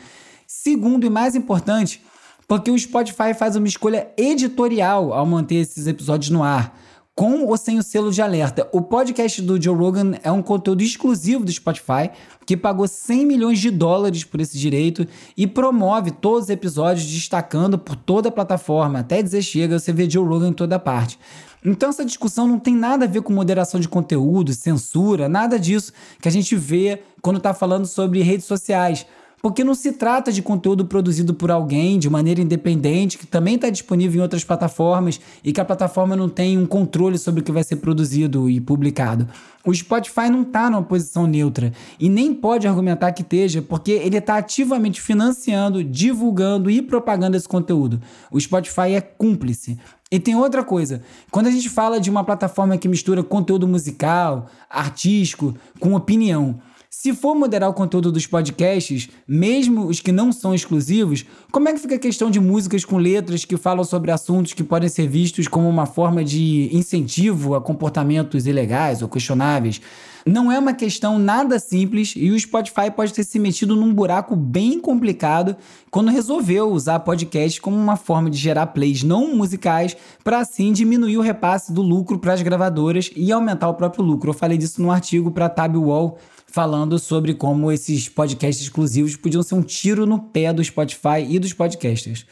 Segundo 0.45 1.05
e 1.05 1.09
mais 1.09 1.36
importante, 1.36 2.01
porque 2.48 2.71
o 2.71 2.77
Spotify 2.77 3.33
faz 3.38 3.55
uma 3.55 3.67
escolha 3.67 4.09
editorial 4.17 5.13
ao 5.13 5.25
manter 5.25 5.55
esses 5.55 5.88
episódios 5.88 6.31
no 6.31 6.43
ar 6.43 6.75
com 7.19 7.43
ou 7.43 7.57
sem 7.57 7.77
o 7.77 7.83
selo 7.83 8.13
de 8.13 8.21
alerta. 8.21 8.69
O 8.71 8.81
podcast 8.81 9.41
do 9.41 9.61
Joe 9.61 9.75
Rogan 9.75 10.13
é 10.23 10.31
um 10.31 10.41
conteúdo 10.41 10.81
exclusivo 10.81 11.43
do 11.43 11.51
Spotify, 11.51 12.11
que 12.45 12.55
pagou 12.55 12.88
100 12.88 13.25
milhões 13.25 13.59
de 13.59 13.69
dólares 13.69 14.23
por 14.23 14.39
esse 14.39 14.57
direito 14.57 15.05
e 15.35 15.45
promove 15.45 16.11
todos 16.11 16.43
os 16.43 16.49
episódios 16.49 17.05
destacando 17.05 17.77
por 17.77 17.97
toda 17.97 18.29
a 18.29 18.31
plataforma. 18.31 18.99
Até 18.99 19.21
dizer 19.21 19.41
chega, 19.41 19.77
você 19.77 19.91
vê 19.91 20.09
Joe 20.09 20.25
Rogan 20.25 20.47
em 20.47 20.53
toda 20.53 20.79
parte. 20.79 21.19
Então 21.65 21.89
essa 21.89 22.05
discussão 22.05 22.47
não 22.47 22.57
tem 22.57 22.73
nada 22.73 23.03
a 23.03 23.07
ver 23.07 23.21
com 23.21 23.33
moderação 23.33 23.81
de 23.81 23.89
conteúdo, 23.89 24.53
censura, 24.53 25.27
nada 25.27 25.59
disso 25.59 25.91
que 26.21 26.27
a 26.29 26.31
gente 26.31 26.55
vê 26.55 27.03
quando 27.21 27.35
está 27.35 27.53
falando 27.53 27.85
sobre 27.85 28.21
redes 28.21 28.45
sociais. 28.45 29.05
Porque 29.41 29.63
não 29.63 29.74
se 29.74 29.93
trata 29.93 30.31
de 30.31 30.41
conteúdo 30.41 30.86
produzido 30.86 31.34
por 31.34 31.50
alguém 31.50 31.98
de 31.98 32.10
maneira 32.10 32.41
independente, 32.41 33.17
que 33.17 33.25
também 33.25 33.55
está 33.55 33.69
disponível 33.69 34.19
em 34.19 34.22
outras 34.22 34.43
plataformas 34.43 35.19
e 35.43 35.53
que 35.53 35.62
a 35.62 35.65
plataforma 35.65 36.15
não 36.15 36.27
tem 36.27 36.58
um 36.58 36.65
controle 36.65 37.17
sobre 37.17 37.41
o 37.41 37.43
que 37.43 37.51
vai 37.51 37.63
ser 37.63 37.77
produzido 37.77 38.50
e 38.50 38.60
publicado. 38.60 39.27
O 39.65 39.74
Spotify 39.74 40.29
não 40.29 40.41
está 40.41 40.69
numa 40.69 40.84
posição 40.84 41.27
neutra 41.27 41.71
e 41.99 42.10
nem 42.10 42.34
pode 42.34 42.67
argumentar 42.67 43.12
que 43.12 43.21
esteja, 43.21 43.62
porque 43.62 43.91
ele 43.91 44.17
está 44.17 44.38
ativamente 44.38 45.02
financiando, 45.02 45.84
divulgando 45.84 46.69
e 46.69 46.82
propagando 46.82 47.38
esse 47.38 47.47
conteúdo. 47.47 48.02
O 48.32 48.39
Spotify 48.39 48.93
é 48.93 49.02
cúmplice. 49.02 49.78
E 50.12 50.19
tem 50.19 50.36
outra 50.36 50.63
coisa, 50.63 51.04
quando 51.30 51.47
a 51.47 51.52
gente 51.52 51.69
fala 51.69 51.99
de 51.99 52.10
uma 52.10 52.23
plataforma 52.23 52.78
que 52.78 52.88
mistura 52.88 53.21
conteúdo 53.21 53.67
musical, 53.67 54.47
artístico, 54.67 55.54
com 55.80 55.93
opinião, 55.93 56.60
se 57.01 57.13
for 57.13 57.33
moderar 57.33 57.69
o 57.69 57.73
conteúdo 57.73 58.12
dos 58.12 58.27
podcasts, 58.27 59.07
mesmo 59.25 59.85
os 59.85 60.01
que 60.01 60.12
não 60.12 60.33
são 60.33 60.53
exclusivos, 60.53 61.23
como 61.49 61.69
é 61.69 61.73
que 61.73 61.79
fica 61.79 61.95
a 61.95 61.97
questão 61.97 62.29
de 62.29 62.41
músicas 62.41 62.83
com 62.83 62.97
letras 62.97 63.45
que 63.45 63.55
falam 63.55 63.85
sobre 63.85 64.12
assuntos 64.12 64.51
que 64.51 64.65
podem 64.65 64.89
ser 64.89 65.07
vistos 65.07 65.47
como 65.47 65.69
uma 65.69 65.85
forma 65.85 66.25
de 66.25 66.69
incentivo 66.73 67.55
a 67.55 67.62
comportamentos 67.62 68.45
ilegais 68.45 69.01
ou 69.01 69.07
questionáveis? 69.07 69.79
Não 70.25 70.51
é 70.51 70.59
uma 70.59 70.73
questão 70.73 71.17
nada 71.17 71.57
simples 71.57 72.13
e 72.17 72.31
o 72.31 72.38
Spotify 72.38 72.91
pode 72.93 73.13
ter 73.13 73.23
se 73.23 73.39
metido 73.39 73.77
num 73.77 73.93
buraco 73.93 74.35
bem 74.35 74.77
complicado 74.77 75.55
quando 75.89 76.12
resolveu 76.12 76.69
usar 76.69 76.99
podcast 76.99 77.62
como 77.62 77.77
uma 77.77 77.95
forma 77.95 78.29
de 78.29 78.38
gerar 78.38 78.67
plays 78.67 79.03
não 79.03 79.33
musicais 79.33 79.95
para 80.21 80.39
assim 80.39 80.73
diminuir 80.73 81.17
o 81.17 81.21
repasse 81.21 81.71
do 81.71 81.81
lucro 81.81 82.19
para 82.19 82.33
as 82.33 82.41
gravadoras 82.41 83.09
e 83.15 83.31
aumentar 83.31 83.69
o 83.69 83.73
próprio 83.73 84.03
lucro. 84.03 84.31
Eu 84.31 84.33
falei 84.33 84.57
disso 84.57 84.81
num 84.81 84.91
artigo 84.91 85.31
para 85.31 85.45
a 85.45 85.49
Tab 85.49 85.77
Wall 85.77 86.17
falando 86.51 86.97
sobre 86.97 87.33
como 87.33 87.71
esses 87.71 88.09
podcasts 88.09 88.63
exclusivos 88.63 89.15
podiam 89.15 89.43
ser 89.43 89.55
um 89.55 89.62
tiro 89.62 90.05
no 90.05 90.19
pé 90.19 90.51
do 90.51 90.63
Spotify 90.63 91.25
e 91.27 91.38
dos 91.38 91.53
podcasters. 91.53 92.25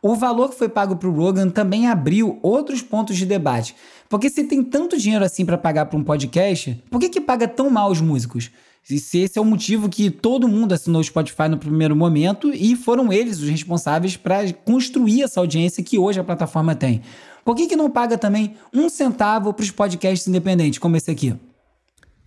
O 0.00 0.14
valor 0.14 0.50
que 0.50 0.56
foi 0.56 0.68
pago 0.68 0.96
para 0.96 1.08
o 1.08 1.12
Rogan 1.12 1.50
também 1.50 1.88
abriu 1.88 2.38
outros 2.42 2.82
pontos 2.82 3.16
de 3.16 3.26
debate. 3.26 3.74
Porque 4.08 4.30
se 4.30 4.44
tem 4.44 4.62
tanto 4.62 4.96
dinheiro 4.96 5.24
assim 5.24 5.44
para 5.44 5.58
pagar 5.58 5.86
para 5.86 5.98
um 5.98 6.04
podcast, 6.04 6.82
por 6.88 7.00
que, 7.00 7.08
que 7.08 7.20
paga 7.20 7.48
tão 7.48 7.68
mal 7.68 7.90
os 7.90 8.00
músicos? 8.00 8.50
Se 8.82 9.18
esse 9.18 9.38
é 9.38 9.42
o 9.42 9.44
motivo 9.44 9.88
que 9.88 10.08
todo 10.08 10.48
mundo 10.48 10.72
assinou 10.72 11.00
o 11.00 11.04
Spotify 11.04 11.48
no 11.48 11.58
primeiro 11.58 11.94
momento 11.94 12.50
e 12.54 12.74
foram 12.74 13.12
eles 13.12 13.40
os 13.40 13.48
responsáveis 13.48 14.16
para 14.16 14.50
construir 14.52 15.24
essa 15.24 15.40
audiência 15.40 15.82
que 15.82 15.98
hoje 15.98 16.20
a 16.20 16.24
plataforma 16.24 16.74
tem. 16.74 17.02
Por 17.44 17.54
que, 17.54 17.66
que 17.66 17.76
não 17.76 17.90
paga 17.90 18.16
também 18.16 18.54
um 18.72 18.88
centavo 18.88 19.52
para 19.52 19.62
os 19.62 19.70
podcasts 19.70 20.26
independentes, 20.26 20.78
como 20.78 20.96
esse 20.96 21.10
aqui? 21.10 21.34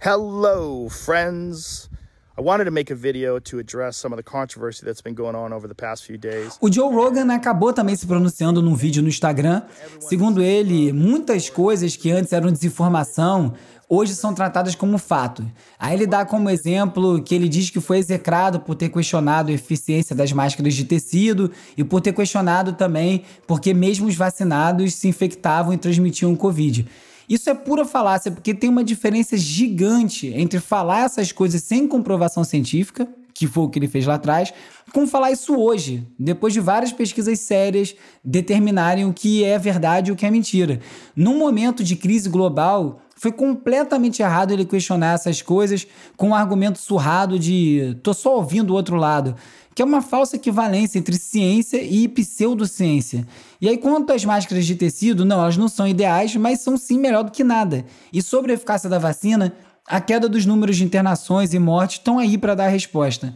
Hello, 0.04 0.90
friends. 0.90 1.88
I 2.36 2.42
wanted 2.42 2.66
to 2.66 2.72
make 2.72 2.90
a 2.90 2.96
video 2.96 3.38
to 3.42 3.60
address 3.60 3.98
some 3.98 4.12
of 4.12 4.18
the 4.18 4.24
controversy 4.24 4.84
that's 4.84 5.00
been 5.00 5.14
going 5.14 5.36
on 5.36 5.54
over 5.54 5.68
the 5.68 5.76
past 5.76 6.06
few 6.06 6.18
days. 6.18 6.58
O 6.60 6.72
Joe 6.72 6.92
Rogan 6.92 7.30
acabou 7.30 7.72
também 7.72 7.96
se 7.96 8.08
pronunciando 8.08 8.64
num 8.64 8.74
vídeo 8.74 9.04
no 9.04 9.10
Instagram. 9.10 9.62
Segundo 10.00 10.42
ele, 10.42 10.92
muitas 10.92 11.52
coisas 11.52 11.96
que 11.96 12.10
antes 12.10 12.34
eram 12.34 12.52
desinformação 12.52 13.54
hoje 13.88 14.16
são 14.16 14.34
tratadas 14.34 14.74
como 14.74 14.98
fato. 14.98 15.46
Aí 15.78 15.94
ele 15.94 16.08
dá 16.08 16.26
como 16.26 16.50
exemplo 16.50 17.22
que 17.22 17.36
ele 17.36 17.48
diz 17.48 17.70
que 17.70 17.80
foi 17.80 18.00
execrado 18.00 18.60
por 18.60 18.74
ter 18.74 18.90
questionado 18.90 19.52
a 19.52 19.54
eficiência 19.54 20.16
das 20.16 20.34
máscaras 20.34 20.74
de 20.74 20.84
tecido 20.84 21.52
e 21.78 21.84
por 21.84 22.02
ter 22.02 22.14
questionado 22.14 22.74
também 22.74 23.24
porque 23.46 23.72
mesmo 23.72 24.08
os 24.08 24.16
vacinados 24.16 24.96
se 24.96 25.08
infectavam 25.08 25.72
e 25.76 25.78
transmitiam 25.78 26.34
o 26.34 26.38
Covid. 26.38 26.88
Isso 27.32 27.50
é 27.50 27.54
pura 27.54 27.86
falácia, 27.86 28.30
porque 28.30 28.54
tem 28.54 28.70
uma 28.70 28.84
diferença 28.84 29.38
gigante 29.38 30.28
entre 30.36 30.60
falar 30.60 31.06
essas 31.06 31.32
coisas 31.32 31.64
sem 31.64 31.88
comprovação 31.88 32.44
científica, 32.44 33.08
que 33.34 33.48
foi 33.48 33.64
o 33.64 33.70
que 33.70 33.80
ele 33.80 33.88
fez 33.88 34.06
lá 34.06 34.16
atrás, 34.16 34.54
com 34.92 35.08
falar 35.08 35.32
isso 35.32 35.56
hoje, 35.56 36.06
depois 36.20 36.52
de 36.52 36.60
várias 36.60 36.92
pesquisas 36.92 37.40
sérias 37.40 37.96
determinarem 38.22 39.06
o 39.06 39.14
que 39.14 39.46
é 39.46 39.58
verdade 39.58 40.10
e 40.10 40.12
o 40.12 40.16
que 40.18 40.26
é 40.26 40.30
mentira. 40.30 40.82
Num 41.16 41.38
momento 41.38 41.86
de 41.86 41.96
crise 41.96 42.28
global, 42.28 43.00
foi 43.22 43.32
completamente 43.32 44.24
errado 44.24 44.52
ele 44.52 44.66
questionar 44.66 45.14
essas 45.14 45.44
coisas 45.44 45.86
com 46.18 46.30
um 46.30 46.36
argumento 46.36 46.80
surrado 46.80 47.38
de 47.38 47.96
tô 48.02 48.16
só 48.16 48.36
ouvindo 48.38 48.72
o 48.72 48.74
outro 48.74 48.96
lado 48.96 49.36
que 49.76 49.82
é 49.84 49.86
uma 49.86 50.02
falsa 50.02 50.38
equivalência 50.38 50.98
entre 50.98 51.16
ciência 51.16 51.82
e 51.82 52.08
pseudociência. 52.08 53.26
E 53.62 53.70
aí, 53.70 53.78
quanto 53.78 54.12
às 54.12 54.26
máscaras 54.26 54.66
de 54.66 54.76
tecido, 54.76 55.24
não, 55.24 55.40
elas 55.40 55.56
não 55.56 55.70
são 55.70 55.88
ideais, 55.88 56.36
mas 56.36 56.60
são 56.60 56.76
sim 56.76 57.00
melhor 57.00 57.24
do 57.24 57.32
que 57.32 57.42
nada. 57.42 57.86
E 58.12 58.22
sobre 58.22 58.52
a 58.52 58.56
eficácia 58.56 58.90
da 58.90 59.00
vacina, 59.00 59.54
a 59.88 60.02
queda 60.02 60.28
dos 60.28 60.46
números 60.46 60.76
de 60.76 60.84
internações 60.84 61.54
e 61.54 61.60
mortes 61.60 62.00
estão 62.00 62.20
aí 62.20 62.38
para 62.38 62.54
dar 62.54 62.66
a 62.66 62.70
resposta. 62.70 63.34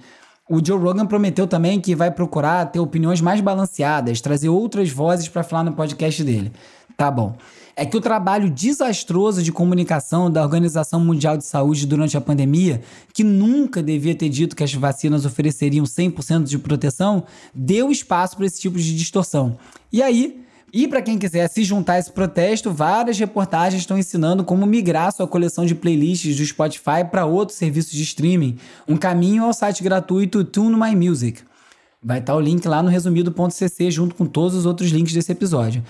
O 0.50 0.60
Joe 0.66 0.78
Rogan 0.78 1.06
prometeu 1.06 1.48
também 1.48 1.80
que 1.80 1.96
vai 1.96 2.12
procurar 2.12 2.66
ter 2.66 2.80
opiniões 2.80 3.22
mais 3.22 3.40
balanceadas, 3.40 4.20
trazer 4.20 4.50
outras 4.50 4.90
vozes 4.90 5.30
para 5.30 5.42
falar 5.42 5.64
no 5.64 5.72
podcast 5.72 6.22
dele. 6.22 6.52
Tá 6.98 7.10
bom. 7.10 7.38
É 7.76 7.86
que 7.86 7.98
o 7.98 8.02
trabalho 8.02 8.50
desastroso 8.50 9.44
de 9.44 9.52
comunicação 9.52 10.32
da 10.32 10.42
Organização 10.42 11.00
Mundial 11.00 11.36
de 11.36 11.44
Saúde 11.44 11.86
durante 11.86 12.16
a 12.16 12.22
pandemia, 12.22 12.82
que 13.14 13.24
nunca 13.24 13.84
devia 13.84 14.16
ter 14.16 14.30
dito 14.30 14.56
que 14.56 14.64
as 14.64 14.74
vacinas 14.74 15.26
ofereceriam 15.26 15.84
100% 15.84 16.44
de 16.44 16.58
proteção, 16.58 17.26
deu 17.54 17.92
espaço 17.92 18.38
para 18.38 18.46
esse 18.46 18.62
tipo 18.62 18.78
de 18.78 18.96
distorção. 18.96 19.58
E 19.92 20.02
aí, 20.02 20.46
e 20.72 20.88
para 20.88 21.02
quem 21.02 21.18
quiser 21.18 21.48
se 21.50 21.64
juntar 21.64 21.94
a 21.94 22.00
esse 22.00 22.12
protesto, 22.12 22.72
várias 22.72 23.18
reportagens 23.18 23.82
estão 23.82 23.98
ensinando 23.98 24.44
como 24.44 24.66
migrar 24.66 25.12
sua 25.12 25.28
coleção 25.28 25.66
de 25.66 25.76
playlists 25.76 26.38
do 26.38 26.46
Spotify 26.46 27.04
para 27.10 27.26
outros 27.26 27.58
serviços 27.58 27.92
de 27.92 28.04
streaming. 28.04 28.58
Um 28.88 28.98
caminho 28.98 29.44
ao 29.44 29.54
site 29.54 29.84
gratuito 29.84 30.44
Tune 30.44 30.76
My 30.78 30.96
Music. 30.96 31.42
Vai 32.04 32.20
estar 32.20 32.36
o 32.36 32.40
link 32.40 32.68
lá 32.68 32.84
no 32.84 32.90
resumido.cc 32.90 33.90
junto 33.90 34.16
com 34.16 34.26
todos 34.26 34.54
os 34.54 34.66
outros 34.66 34.92
links 34.92 35.14
desse 35.14 35.32
episódio. 35.32 35.84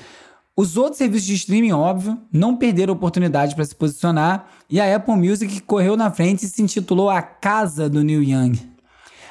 Os 0.58 0.78
outros 0.78 0.98
serviços 0.98 1.28
de 1.28 1.34
streaming, 1.34 1.74
óbvio, 1.74 2.18
não 2.32 2.56
perderam 2.56 2.94
oportunidade 2.94 3.54
para 3.54 3.66
se 3.66 3.76
posicionar 3.76 4.48
e 4.70 4.80
a 4.80 4.96
Apple 4.96 5.16
Music 5.16 5.60
correu 5.60 5.98
na 5.98 6.10
frente 6.10 6.46
e 6.46 6.48
se 6.48 6.62
intitulou 6.62 7.10
A 7.10 7.22
Casa 7.22 7.90
do 7.90 8.02
Neil 8.02 8.24
Young. 8.24 8.54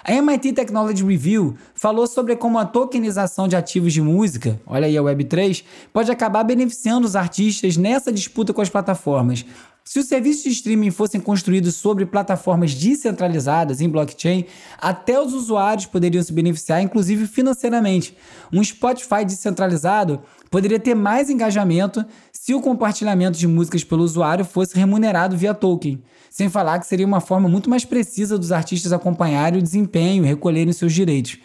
A 0.05 0.13
MIT 0.13 0.53
Technology 0.53 1.03
Review 1.03 1.57
falou 1.75 2.07
sobre 2.07 2.37
como 2.37 2.59
a 2.59 2.67
tokenização 2.67 3.49
de 3.49 3.57
ativos 3.57 3.95
de 3.95 4.03
música, 4.03 4.61
olha 4.67 4.87
aí 4.87 4.99
a 4.99 5.03
Web3, 5.03 5.65
pode 5.95 6.13
acabar 6.13 6.45
beneficiando 6.45 7.07
os 7.07 7.17
artistas 7.17 7.79
nessa 7.79 8.13
disputa 8.13 8.53
com 8.53 8.61
as 8.61 8.69
plataformas. 8.69 9.47
Se 9.87 9.99
os 9.99 10.07
serviços 10.07 10.45
de 10.45 10.49
streaming 10.49 10.91
fossem 10.91 11.21
construídos 11.21 11.75
sobre 11.75 12.07
plataformas 12.07 12.75
descentralizadas 12.75 13.83
em 13.83 13.89
blockchain, 13.89 14.47
até 14.79 15.21
os 15.21 15.35
usuários 15.35 15.85
poderiam 15.85 16.23
se 16.23 16.33
beneficiar, 16.33 16.81
inclusive 16.81 17.27
financeiramente. 17.27 18.17
Um 18.51 18.65
Spotify 18.65 19.27
descentralizado 19.27 20.23
poderia 20.51 20.81
ter 20.81 20.95
mais 20.95 21.29
engajamento 21.29 22.03
se 22.33 22.55
o 22.55 22.63
compartilhamento 22.63 23.39
de 23.39 23.47
músicas 23.47 23.85
pelo 23.85 24.03
usuário 24.03 24.43
fosse 24.43 24.75
remunerado 24.75 25.37
via 25.37 25.53
token. 25.53 26.03
Sem 26.31 26.49
falar 26.49 26.79
que 26.79 26.87
seria 26.87 27.07
uma 27.07 27.21
forma 27.21 27.47
muito 27.47 27.69
mais 27.69 27.85
precisa 27.85 28.39
dos 28.39 28.53
artistas 28.53 28.91
acompanharem 28.91 29.61
o 29.61 29.63
desempenho 29.63 30.25
e 30.25 30.29
recolherem 30.29 30.73
seus 30.73 30.95
direitos. 30.95 31.39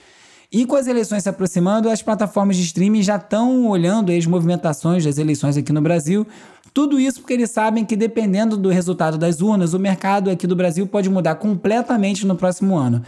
E 0.51 0.65
com 0.65 0.75
as 0.75 0.87
eleições 0.87 1.21
se 1.21 1.29
aproximando, 1.29 1.89
as 1.89 2.01
plataformas 2.01 2.57
de 2.57 2.63
streaming 2.63 3.03
já 3.03 3.17
estão 3.17 3.67
olhando 3.67 4.11
as 4.11 4.25
movimentações 4.25 5.05
das 5.05 5.19
eleições 5.19 5.55
aqui 5.55 5.71
no 5.71 5.79
Brasil. 5.79 6.25
Tudo 6.73 6.99
isso 6.99 7.19
porque 7.19 7.33
eles 7.33 7.51
sabem 7.51 7.85
que, 7.85 7.95
dependendo 7.95 8.57
do 8.57 8.69
resultado 8.69 9.15
das 9.15 9.41
urnas, 9.41 9.75
o 9.75 9.79
mercado 9.79 10.27
aqui 10.27 10.47
do 10.47 10.55
Brasil 10.55 10.87
pode 10.87 11.07
mudar 11.07 11.35
completamente 11.35 12.25
no 12.25 12.35
próximo 12.35 12.75
ano. 12.75 13.03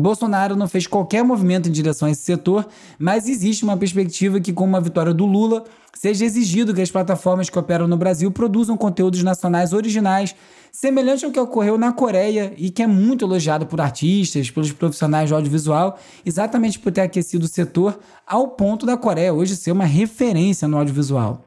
Bolsonaro 0.00 0.56
não 0.56 0.66
fez 0.66 0.86
qualquer 0.86 1.22
movimento 1.22 1.68
em 1.68 1.72
direção 1.72 2.08
a 2.08 2.10
esse 2.10 2.22
setor, 2.22 2.66
mas 2.98 3.28
existe 3.28 3.62
uma 3.64 3.76
perspectiva 3.76 4.40
que, 4.40 4.52
com 4.52 4.64
uma 4.64 4.80
vitória 4.80 5.14
do 5.14 5.24
Lula, 5.24 5.64
seja 5.94 6.24
exigido 6.24 6.74
que 6.74 6.82
as 6.82 6.90
plataformas 6.90 7.48
que 7.48 7.58
operam 7.58 7.86
no 7.86 7.96
Brasil 7.96 8.30
produzam 8.30 8.76
conteúdos 8.76 9.22
nacionais 9.22 9.72
originais, 9.72 10.34
semelhante 10.72 11.24
ao 11.24 11.30
que 11.30 11.38
ocorreu 11.38 11.78
na 11.78 11.92
Coreia 11.92 12.52
e 12.56 12.70
que 12.70 12.82
é 12.82 12.86
muito 12.86 13.24
elogiado 13.24 13.66
por 13.66 13.80
artistas, 13.80 14.50
pelos 14.50 14.72
profissionais 14.72 15.28
de 15.28 15.34
audiovisual, 15.34 15.96
exatamente 16.26 16.78
por 16.78 16.90
ter 16.90 17.02
aquecido 17.02 17.44
o 17.44 17.48
setor 17.48 17.98
ao 18.26 18.48
ponto 18.48 18.84
da 18.84 18.96
Coreia 18.96 19.32
hoje 19.32 19.54
ser 19.54 19.70
uma 19.70 19.84
referência 19.84 20.66
no 20.66 20.76
audiovisual. 20.76 21.44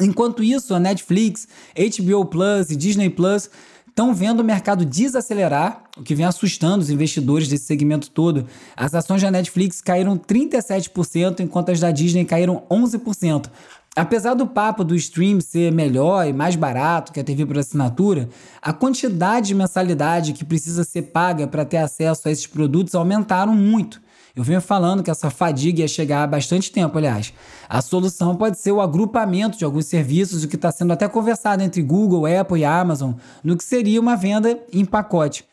Enquanto 0.00 0.42
isso, 0.42 0.74
a 0.74 0.80
Netflix, 0.80 1.48
HBO 1.74 2.26
Plus 2.26 2.70
e 2.70 2.76
Disney 2.76 3.08
Plus 3.08 3.50
estão 3.96 4.12
vendo 4.12 4.40
o 4.40 4.44
mercado 4.44 4.84
desacelerar, 4.84 5.84
o 5.96 6.02
que 6.02 6.14
vem 6.14 6.26
assustando 6.26 6.82
os 6.82 6.90
investidores 6.90 7.48
desse 7.48 7.64
segmento 7.64 8.10
todo. 8.10 8.46
As 8.76 8.94
ações 8.94 9.22
da 9.22 9.30
Netflix 9.30 9.80
caíram 9.80 10.18
37%, 10.18 11.40
enquanto 11.40 11.70
as 11.70 11.80
da 11.80 11.90
Disney 11.90 12.26
caíram 12.26 12.62
11%. 12.70 13.48
Apesar 13.96 14.34
do 14.34 14.46
papo 14.46 14.84
do 14.84 14.94
stream 14.94 15.40
ser 15.40 15.72
melhor 15.72 16.28
e 16.28 16.32
mais 16.34 16.54
barato 16.54 17.10
que 17.10 17.20
a 17.20 17.24
TV 17.24 17.46
por 17.46 17.56
assinatura, 17.56 18.28
a 18.60 18.70
quantidade 18.70 19.46
de 19.46 19.54
mensalidade 19.54 20.34
que 20.34 20.44
precisa 20.44 20.84
ser 20.84 21.04
paga 21.04 21.46
para 21.46 21.64
ter 21.64 21.78
acesso 21.78 22.28
a 22.28 22.30
esses 22.30 22.46
produtos 22.46 22.94
aumentaram 22.94 23.54
muito. 23.54 23.98
Eu 24.36 24.44
venho 24.44 24.60
falando 24.60 25.02
que 25.02 25.10
essa 25.10 25.30
fadiga 25.30 25.80
ia 25.80 25.88
chegar 25.88 26.22
há 26.22 26.26
bastante 26.26 26.70
tempo, 26.70 26.98
aliás. 26.98 27.32
A 27.66 27.80
solução 27.80 28.36
pode 28.36 28.58
ser 28.58 28.70
o 28.70 28.82
agrupamento 28.82 29.56
de 29.56 29.64
alguns 29.64 29.86
serviços, 29.86 30.44
o 30.44 30.48
que 30.48 30.56
está 30.56 30.70
sendo 30.70 30.92
até 30.92 31.08
conversado 31.08 31.62
entre 31.62 31.80
Google, 31.80 32.26
Apple 32.26 32.60
e 32.60 32.64
Amazon, 32.64 33.14
no 33.42 33.56
que 33.56 33.64
seria 33.64 33.98
uma 33.98 34.14
venda 34.14 34.60
em 34.70 34.84
pacote. 34.84 35.46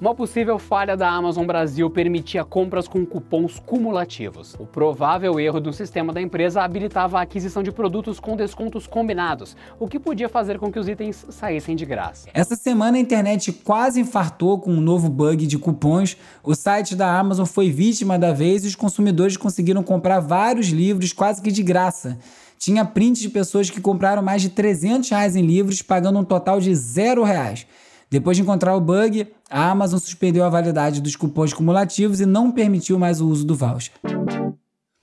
Uma 0.00 0.14
possível 0.14 0.58
falha 0.58 0.96
da 0.96 1.08
Amazon 1.08 1.46
Brasil 1.46 1.88
permitia 1.88 2.44
compras 2.44 2.88
com 2.88 3.06
cupons 3.06 3.60
cumulativos. 3.60 4.54
O 4.58 4.66
provável 4.66 5.38
erro 5.38 5.60
do 5.60 5.72
sistema 5.72 6.12
da 6.12 6.20
empresa 6.20 6.62
habilitava 6.62 7.18
a 7.18 7.22
aquisição 7.22 7.62
de 7.62 7.70
produtos 7.70 8.18
com 8.18 8.36
descontos 8.36 8.86
combinados, 8.86 9.56
o 9.78 9.86
que 9.86 9.98
podia 10.00 10.28
fazer 10.28 10.58
com 10.58 10.72
que 10.72 10.78
os 10.78 10.88
itens 10.88 11.24
saíssem 11.30 11.76
de 11.76 11.84
graça. 11.84 12.28
Essa 12.34 12.56
semana 12.56 12.96
a 12.96 13.00
internet 13.00 13.52
quase 13.52 14.00
infartou 14.00 14.58
com 14.58 14.72
um 14.72 14.80
novo 14.80 15.08
bug 15.08 15.46
de 15.46 15.58
cupons. 15.58 16.16
O 16.42 16.54
site 16.54 16.96
da 16.96 17.18
Amazon 17.18 17.46
foi 17.46 17.70
vítima 17.70 18.18
da 18.18 18.32
vez 18.32 18.64
e 18.64 18.68
os 18.68 18.74
consumidores 18.74 19.36
conseguiram 19.36 19.82
comprar 19.82 20.18
vários 20.18 20.68
livros 20.68 21.12
quase 21.12 21.40
que 21.40 21.52
de 21.52 21.62
graça. 21.62 22.18
Tinha 22.58 22.84
prints 22.84 23.22
de 23.22 23.28
pessoas 23.28 23.70
que 23.70 23.80
compraram 23.80 24.20
mais 24.20 24.42
de 24.42 24.48
300 24.48 25.08
reais 25.10 25.36
em 25.36 25.42
livros, 25.42 25.80
pagando 25.80 26.18
um 26.18 26.24
total 26.24 26.58
de 26.58 26.74
zero 26.74 27.22
reais. 27.22 27.66
Depois 28.10 28.36
de 28.36 28.42
encontrar 28.42 28.74
o 28.74 28.80
bug, 28.80 29.26
a 29.50 29.70
Amazon 29.70 29.98
suspendeu 29.98 30.44
a 30.44 30.48
validade 30.48 31.00
dos 31.00 31.14
cupons 31.14 31.52
cumulativos 31.52 32.20
e 32.20 32.26
não 32.26 32.50
permitiu 32.50 32.98
mais 32.98 33.20
o 33.20 33.28
uso 33.28 33.44
do 33.44 33.54
voucher. 33.54 33.92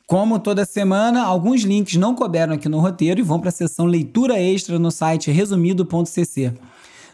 Como 0.08 0.39
toda 0.39 0.65
semana, 0.65 1.24
alguns 1.24 1.62
links 1.63 1.96
não 1.96 2.15
couberam 2.15 2.54
aqui 2.54 2.70
no 2.70 2.80
roteiro 2.80 3.20
e 3.20 3.24
vão 3.24 3.39
para 3.39 3.50
a 3.50 3.52
seção 3.52 3.86
leitura 3.86 4.39
extra 4.39 4.78
no 4.78 4.91
site 4.91 5.32
resumido.cc. 5.32 6.54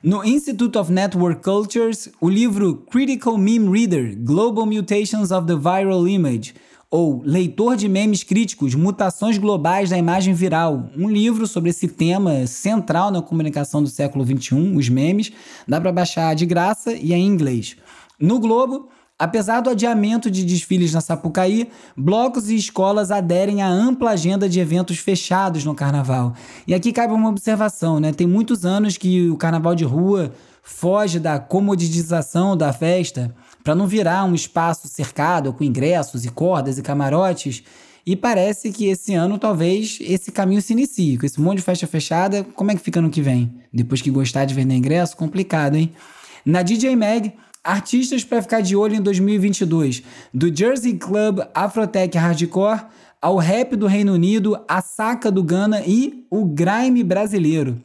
No 0.04 0.26
Institute 0.26 0.78
of 0.78 0.92
Network 0.92 1.44
Cultures, 1.44 2.10
o 2.20 2.28
livro 2.28 2.76
Critical 2.90 3.38
Meme 3.38 3.70
Reader: 3.70 4.18
Global 4.18 4.66
Mutations 4.66 5.32
of 5.32 5.46
the 5.46 5.56
Viral 5.56 6.08
Image 6.08 6.56
ou 6.92 7.22
Leitor 7.24 7.78
de 7.78 7.88
Memes 7.88 8.22
Críticos: 8.22 8.76
Mutações 8.76 9.38
Globais 9.38 9.90
da 9.90 9.98
Imagem 9.98 10.34
Viral, 10.34 10.90
um 10.98 11.10
livro 11.10 11.48
sobre 11.48 11.70
esse 11.70 11.88
tema 11.88 12.46
central 12.46 13.10
na 13.10 13.22
comunicação 13.22 13.82
do 13.82 13.88
século 13.88 14.26
XXI, 14.26 14.76
os 14.76 14.90
memes. 14.90 15.32
Dá 15.66 15.80
para 15.80 15.94
baixar 15.94 16.36
de 16.36 16.46
graça 16.46 16.94
e 16.94 17.14
é 17.14 17.18
em 17.18 17.26
inglês. 17.26 17.78
No 18.20 18.40
Globo, 18.40 18.90
apesar 19.18 19.62
do 19.62 19.70
adiamento 19.70 20.30
de 20.30 20.44
desfiles 20.44 20.94
na 20.94 21.00
Sapucaí, 21.00 21.70
blocos 21.96 22.50
e 22.50 22.56
escolas 22.56 23.10
aderem 23.10 23.62
à 23.62 23.70
ampla 23.70 24.12
agenda 24.12 24.50
de 24.50 24.60
eventos 24.60 24.98
fechados 24.98 25.64
no 25.64 25.74
carnaval. 25.74 26.34
E 26.68 26.74
aqui 26.74 26.92
cabe 26.92 27.14
uma 27.14 27.30
observação, 27.30 28.02
né? 28.02 28.12
Tem 28.12 28.28
muitos 28.28 28.66
anos 28.66 28.98
que 28.98 29.30
o 29.30 29.38
carnaval 29.38 29.74
de 29.74 29.86
rua 29.86 30.34
foge 30.62 31.20
da 31.20 31.40
comoditização 31.40 32.56
da 32.56 32.72
festa 32.74 33.34
para 33.64 33.76
não 33.76 33.88
virar 33.88 34.26
um 34.26 34.36
espaço 34.36 34.88
cercado 34.88 35.54
com 35.54 35.64
ingressos 35.64 36.26
e 36.26 36.30
cordas 36.30 36.78
e 36.78 36.82
camarotes. 36.82 37.64
E 38.06 38.16
parece 38.16 38.72
que 38.72 38.88
esse 38.88 39.14
ano 39.14 39.38
talvez 39.38 40.00
esse 40.02 40.32
caminho 40.32 40.62
se 40.62 40.74
inicie. 40.74 41.18
Com 41.18 41.26
esse 41.26 41.40
monte 41.40 41.58
de 41.58 41.64
festa 41.64 41.86
fechada, 41.86 42.44
como 42.56 42.72
é 42.72 42.76
que 42.76 42.82
fica 42.82 43.02
no 43.02 43.10
que 43.10 43.22
vem? 43.22 43.54
Depois 43.72 44.02
que 44.02 44.10
gostar 44.10 44.46
de 44.46 44.54
vender 44.54 44.76
ingresso, 44.76 45.16
complicado, 45.16 45.76
hein? 45.76 45.92
Na 46.44 46.64
DJ 46.64 46.96
Mag, 46.96 47.32
artistas 47.64 48.24
para 48.24 48.42
ficar 48.42 48.62
de 48.62 48.76
olho 48.76 48.96
em 48.96 49.02
2022, 49.02 50.02
do 50.34 50.54
Jersey 50.56 50.96
Club 50.96 51.42
Afrotech 51.54 52.18
Hardcore 52.18 52.82
ao 53.22 53.38
rap 53.38 53.76
do 53.76 53.86
Reino 53.86 54.14
Unido, 54.14 54.60
a 54.68 54.82
saca 54.82 55.30
do 55.32 55.44
Ghana 55.44 55.84
e 55.86 56.26
o 56.32 56.44
grime 56.44 57.04
brasileiro. 57.04 57.80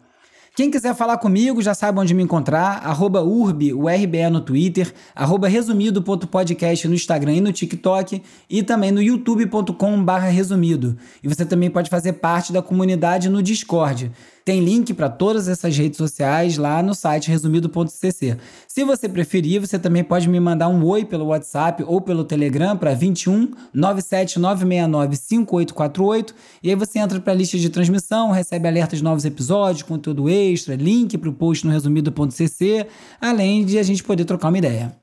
Quem 0.56 0.70
quiser 0.70 0.94
falar 0.94 1.18
comigo 1.18 1.60
já 1.60 1.74
sabe 1.74 2.00
onde 2.00 2.14
me 2.14 2.22
encontrar, 2.22 2.78
arroba 2.82 3.20
urbe, 3.20 3.74
o 3.74 3.90
RBE 3.90 4.30
no 4.30 4.40
Twitter, 4.40 4.90
arroba 5.14 5.48
resumido.podcast 5.48 6.88
no 6.88 6.94
Instagram 6.94 7.34
e 7.34 7.40
no 7.42 7.52
TikTok 7.52 8.22
e 8.48 8.62
também 8.62 8.90
no 8.90 9.02
youtube.com 9.02 10.02
resumido. 10.30 10.96
E 11.22 11.28
você 11.28 11.44
também 11.44 11.68
pode 11.68 11.90
fazer 11.90 12.14
parte 12.14 12.54
da 12.54 12.62
comunidade 12.62 13.28
no 13.28 13.42
Discord. 13.42 14.10
Tem 14.46 14.60
link 14.60 14.94
para 14.94 15.08
todas 15.08 15.48
essas 15.48 15.76
redes 15.76 15.96
sociais 15.96 16.56
lá 16.56 16.80
no 16.80 16.94
site 16.94 17.28
resumido.cc. 17.28 18.36
Se 18.68 18.84
você 18.84 19.08
preferir, 19.08 19.60
você 19.60 19.76
também 19.76 20.04
pode 20.04 20.28
me 20.28 20.38
mandar 20.38 20.68
um 20.68 20.84
oi 20.84 21.04
pelo 21.04 21.24
WhatsApp 21.24 21.82
ou 21.84 22.00
pelo 22.00 22.22
Telegram 22.22 22.76
para 22.76 22.94
21 22.94 23.50
97969 23.74 25.16
5848 25.16 26.32
e 26.62 26.70
aí 26.70 26.76
você 26.76 27.00
entra 27.00 27.18
para 27.18 27.32
a 27.32 27.36
lista 27.36 27.58
de 27.58 27.68
transmissão, 27.68 28.30
recebe 28.30 28.68
alertas 28.68 29.00
de 29.00 29.04
novos 29.04 29.24
episódios, 29.24 29.82
conteúdo 29.82 30.30
extra, 30.30 30.76
link 30.76 31.18
para 31.18 31.28
o 31.28 31.32
post 31.32 31.66
no 31.66 31.72
resumido.cc, 31.72 32.86
além 33.20 33.64
de 33.64 33.80
a 33.80 33.82
gente 33.82 34.04
poder 34.04 34.24
trocar 34.24 34.50
uma 34.50 34.58
ideia. 34.58 34.94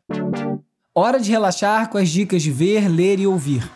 Hora 0.95 1.19
de 1.19 1.29
relaxar 1.29 1.89
com 1.89 1.97
as 1.97 2.07
dicas 2.07 2.41
de 2.41 2.49
ver, 2.49 2.87
ler 2.87 3.19
e 3.19 3.27
ouvir. 3.27 3.69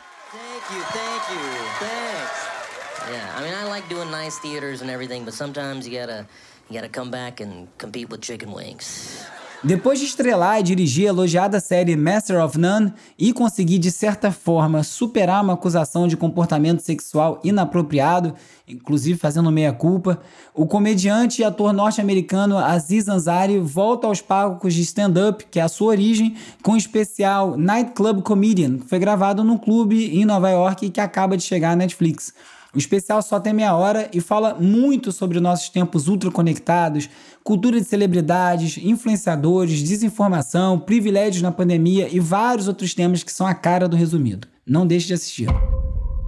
Nice 4.28 4.40
theaters 4.40 4.82
and 4.82 4.90
everything, 4.90 5.24
but 5.24 5.34
sometimes 5.34 5.88
you 5.88 5.98
gotta 5.98 6.28
you 6.70 6.76
gotta 6.76 6.90
come 6.90 7.10
back 7.10 7.42
and 7.42 7.68
compete 7.78 8.10
with 8.12 8.20
chicken 8.22 8.54
wings. 8.54 9.26
Depois 9.64 10.00
de 10.00 10.06
estrelar 10.06 10.60
e 10.60 10.64
dirigir 10.64 11.08
a 11.08 11.10
elogiada 11.10 11.60
série 11.60 11.96
Master 11.96 12.44
of 12.44 12.60
None 12.60 12.94
e 13.18 13.34
conseguir, 13.34 13.80
de 13.80 13.90
certa 13.90 14.32
forma, 14.32 14.84
superar 14.84 15.44
uma 15.44 15.54
acusação 15.54 16.08
de 16.08 16.16
comportamento 16.16 16.82
sexual 16.82 17.42
inapropriado, 17.44 18.36
inclusive 18.68 19.18
fazendo 19.18 19.52
meia-culpa, 19.52 20.22
o 20.54 20.68
comediante 20.68 21.42
e 21.42 21.44
ator 21.44 21.74
norte-americano 21.74 22.56
Aziz 22.56 23.10
Ansari 23.10 23.58
volta 23.58 24.06
aos 24.06 24.22
palcos 24.22 24.76
de 24.76 24.84
stand-up, 24.84 25.48
que 25.50 25.60
é 25.60 25.64
a 25.64 25.68
sua 25.68 25.88
origem, 25.88 26.36
com 26.62 26.74
o 26.74 26.78
especial 26.78 27.58
Night 27.58 27.94
Club 27.94 28.22
Comedian, 28.22 28.78
que 28.78 28.88
foi 28.88 29.00
gravado 29.00 29.44
num 29.44 29.58
clube 29.58 30.20
em 30.20 30.24
Nova 30.24 30.52
York 30.52 30.86
e 30.86 30.92
que 30.92 31.02
acaba 31.02 31.36
de 31.36 31.42
chegar 31.42 31.72
à 31.72 31.76
Netflix. 31.76 32.32
O 32.74 32.78
especial 32.78 33.22
só 33.22 33.40
tem 33.40 33.54
meia 33.54 33.76
hora 33.76 34.10
e 34.14 34.20
fala 34.20 34.54
muito 34.54 35.12
sobre 35.12 35.40
nossos 35.40 35.70
tempos 35.70 36.08
ultraconectados, 36.08 37.10
cultura 37.44 37.80
de 37.80 37.88
celebridades, 37.88 38.78
influenciadores, 38.78 39.82
desinformação, 39.82 40.78
privilégios 40.78 41.42
na 41.42 41.52
pandemia 41.52 42.10
e 42.12 42.20
vários 42.20 42.68
outros 42.68 42.94
temas 42.94 43.24
que 43.24 43.32
são 43.32 43.48
a 43.48 43.54
cara 43.54 43.88
do 43.88 43.96
resumido. 43.96 44.48
Não 44.66 44.86
deixe 44.86 45.08
de 45.08 45.14
assistir. 45.14 45.48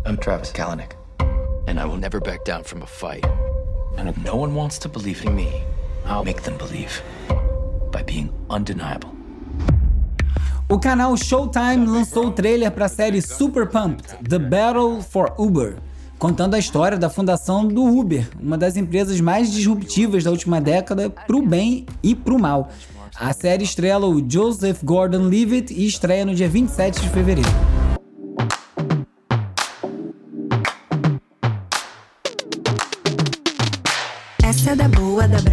I'm 0.08 0.16
Travis 0.16 0.52
Kalanick, 0.52 0.96
and 1.68 1.78
I 1.78 1.86
will 1.86 2.00
never 2.00 2.22
back 2.22 2.46
down 2.50 2.64
from 2.64 2.82
a 2.84 2.88
fight. 2.88 3.26
And 3.98 4.10
if 4.10 4.18
no 4.24 4.36
one 4.36 4.56
wants 4.56 4.80
to 4.80 4.90
believe 4.90 5.26
in 5.28 5.36
me, 5.36 5.50
I'll 6.06 6.24
make 6.24 6.42
them 6.44 6.58
believe 6.58 7.04
by 7.92 8.02
being 8.02 8.32
undeniable. 8.50 9.10
O 10.70 10.80
canal 10.80 11.18
Showtime 11.18 11.86
lançou 11.86 12.28
o 12.28 12.32
trailer 12.32 12.72
para 12.72 12.86
a 12.86 12.90
série 12.90 13.22
Super 13.22 13.68
Pumped: 13.68 14.16
The 14.30 14.40
Battle 14.40 15.02
for 15.02 15.34
Uber 15.38 15.76
contando 16.20 16.54
a 16.54 16.60
história 16.60 16.98
da 16.98 17.10
fundação 17.10 17.66
do 17.66 17.82
Uber, 17.82 18.30
uma 18.40 18.58
das 18.58 18.76
empresas 18.76 19.20
mais 19.22 19.50
disruptivas 19.52 20.26
da 20.26 20.30
última 20.30 20.60
década 20.60 21.10
para 21.10 21.36
o 21.36 21.42
bem 21.42 21.86
e 22.04 22.14
para 22.14 22.34
o 22.34 22.40
mal. 22.40 22.70
A 23.16 23.32
série 23.34 23.64
estrela 23.64 24.06
o 24.06 24.24
Joseph 24.30 24.84
Gordon-Levitt 24.84 25.74
e 25.74 25.88
estreia 25.88 26.26
no 26.26 26.36
dia 26.36 26.50
27 26.50 27.02
de 27.02 27.10
fevereiro. 27.10 27.79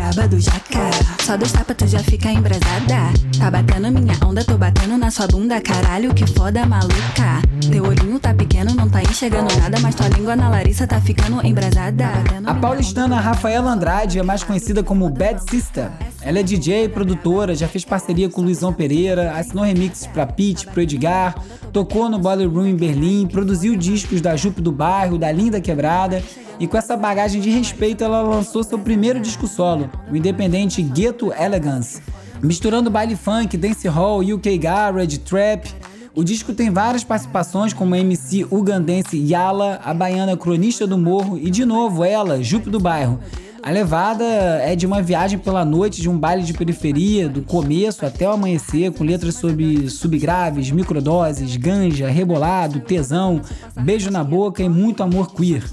Braba, 0.06 0.28
do 0.28 0.38
jaca. 0.38 0.90
Só 1.24 1.36
dois 1.36 1.50
tapas 1.50 1.76
tu 1.76 1.86
já 1.86 1.98
fica 2.00 2.30
embrasada. 2.30 3.12
Tá 3.38 3.50
batendo 3.50 3.90
minha 3.90 4.14
onda, 4.24 4.44
tô 4.44 4.56
batendo 4.56 4.96
na 4.96 5.10
sua 5.10 5.26
bunda. 5.26 5.60
Caralho, 5.60 6.14
que 6.14 6.26
foda 6.26 6.64
maluca. 6.66 7.42
Teu 7.70 7.84
olhinho 7.84 8.18
tá 8.20 8.32
pequeno, 8.32 8.74
não 8.74 8.88
tá 8.88 9.02
enxergando 9.02 9.54
nada. 9.56 9.78
Mas 9.80 9.94
tua 9.94 10.08
língua 10.08 10.36
na 10.36 10.48
Larissa 10.48 10.86
tá 10.86 11.00
ficando 11.00 11.44
embrasada. 11.44 12.06
A 12.44 12.54
paulistana 12.54 13.18
Rafaela 13.20 13.72
Andrade 13.72 14.18
é 14.18 14.22
mais 14.22 14.42
conhecida 14.42 14.82
como 14.82 15.08
Bad 15.10 15.40
Sister. 15.50 15.90
Ela 16.20 16.40
é 16.40 16.42
DJ 16.42 16.84
e 16.84 16.88
produtora, 16.88 17.54
já 17.54 17.68
fez 17.68 17.84
parceria 17.84 18.28
com 18.28 18.42
Luizão 18.42 18.72
Pereira, 18.72 19.32
assinou 19.32 19.64
remixes 19.64 20.06
pra 20.08 20.26
Pete, 20.26 20.66
pro 20.66 20.80
Edgar, 20.80 21.36
tocou 21.72 22.08
no 22.08 22.18
Boiler 22.18 22.50
Room 22.50 22.66
em 22.66 22.74
Berlim, 22.74 23.28
produziu 23.28 23.76
discos 23.76 24.20
da 24.20 24.36
Jupe 24.36 24.60
do 24.60 24.72
Bairro, 24.72 25.18
da 25.18 25.30
Linda 25.30 25.60
Quebrada 25.60 26.20
e 26.58 26.66
com 26.66 26.76
essa 26.76 26.96
bagagem 26.96 27.40
de 27.40 27.50
respeito 27.50 28.02
ela 28.02 28.22
lançou 28.22 28.62
seu 28.62 28.78
primeiro 28.78 29.20
disco 29.20 29.46
solo, 29.46 29.90
o 30.10 30.16
independente 30.16 30.82
Ghetto 30.82 31.32
Elegance. 31.32 32.02
Misturando 32.42 32.90
baile 32.90 33.16
funk, 33.16 33.56
dancehall, 33.56 34.20
UK 34.20 34.58
garage, 34.58 35.18
trap, 35.18 35.68
o 36.14 36.24
disco 36.24 36.54
tem 36.54 36.70
várias 36.70 37.04
participações 37.04 37.74
como 37.74 37.94
a 37.94 37.98
MC 37.98 38.46
ugandense 38.50 39.18
Yala, 39.18 39.80
a 39.84 39.92
baiana 39.92 40.36
cronista 40.36 40.86
do 40.86 40.96
morro 40.96 41.36
e 41.38 41.50
de 41.50 41.64
novo 41.64 42.02
ela, 42.02 42.42
Jupe 42.42 42.70
do 42.70 42.80
Bairro. 42.80 43.20
A 43.62 43.70
levada 43.70 44.24
é 44.24 44.76
de 44.76 44.86
uma 44.86 45.02
viagem 45.02 45.38
pela 45.38 45.64
noite 45.64 46.00
de 46.00 46.08
um 46.08 46.16
baile 46.16 46.42
de 46.44 46.54
periferia, 46.54 47.28
do 47.28 47.42
começo 47.42 48.06
até 48.06 48.26
o 48.26 48.32
amanhecer, 48.32 48.92
com 48.92 49.02
letras 49.02 49.34
sobre 49.34 49.90
subgraves, 49.90 50.70
microdoses, 50.70 51.56
ganja, 51.56 52.08
rebolado, 52.08 52.78
tesão, 52.80 53.42
beijo 53.74 54.08
na 54.08 54.22
boca 54.22 54.62
e 54.62 54.68
muito 54.68 55.02
amor 55.02 55.34
queer. 55.34 55.64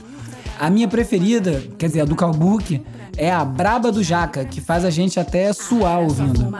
A 0.60 0.70
minha 0.70 0.88
preferida, 0.88 1.64
quer 1.78 1.88
dizer, 1.88 2.02
a 2.02 2.06
do 2.06 2.16
Calbuque, 2.16 2.82
é 3.18 3.32
a 3.32 3.44
Braba 3.44 3.92
do 3.92 4.04
Jaca, 4.04 4.46
que 4.46 4.62
faz 4.62 4.86
a 4.86 4.90
gente 4.90 5.20
até 5.20 5.52
suar 5.54 6.00
ouvindo. 6.00 6.52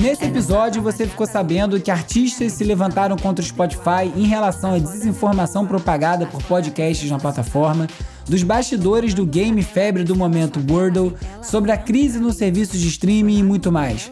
Nesse 0.00 0.24
episódio, 0.24 0.82
você 0.82 1.06
ficou 1.06 1.26
sabendo 1.26 1.80
que 1.80 1.90
artistas 1.90 2.52
se 2.52 2.64
levantaram 2.64 3.16
contra 3.16 3.42
o 3.42 3.46
Spotify 3.46 4.12
em 4.16 4.26
relação 4.26 4.74
à 4.74 4.78
desinformação 4.78 5.66
propagada 5.66 6.26
por 6.26 6.42
podcasts 6.42 7.10
na 7.10 7.18
plataforma, 7.18 7.86
dos 8.28 8.42
bastidores 8.42 9.14
do 9.14 9.24
game 9.24 9.62
febre 9.62 10.02
do 10.02 10.16
momento 10.16 10.60
Wordle, 10.68 11.14
sobre 11.42 11.70
a 11.70 11.76
crise 11.76 12.18
nos 12.18 12.36
serviços 12.36 12.80
de 12.80 12.88
streaming 12.88 13.38
e 13.38 13.42
muito 13.42 13.70
mais. 13.70 14.10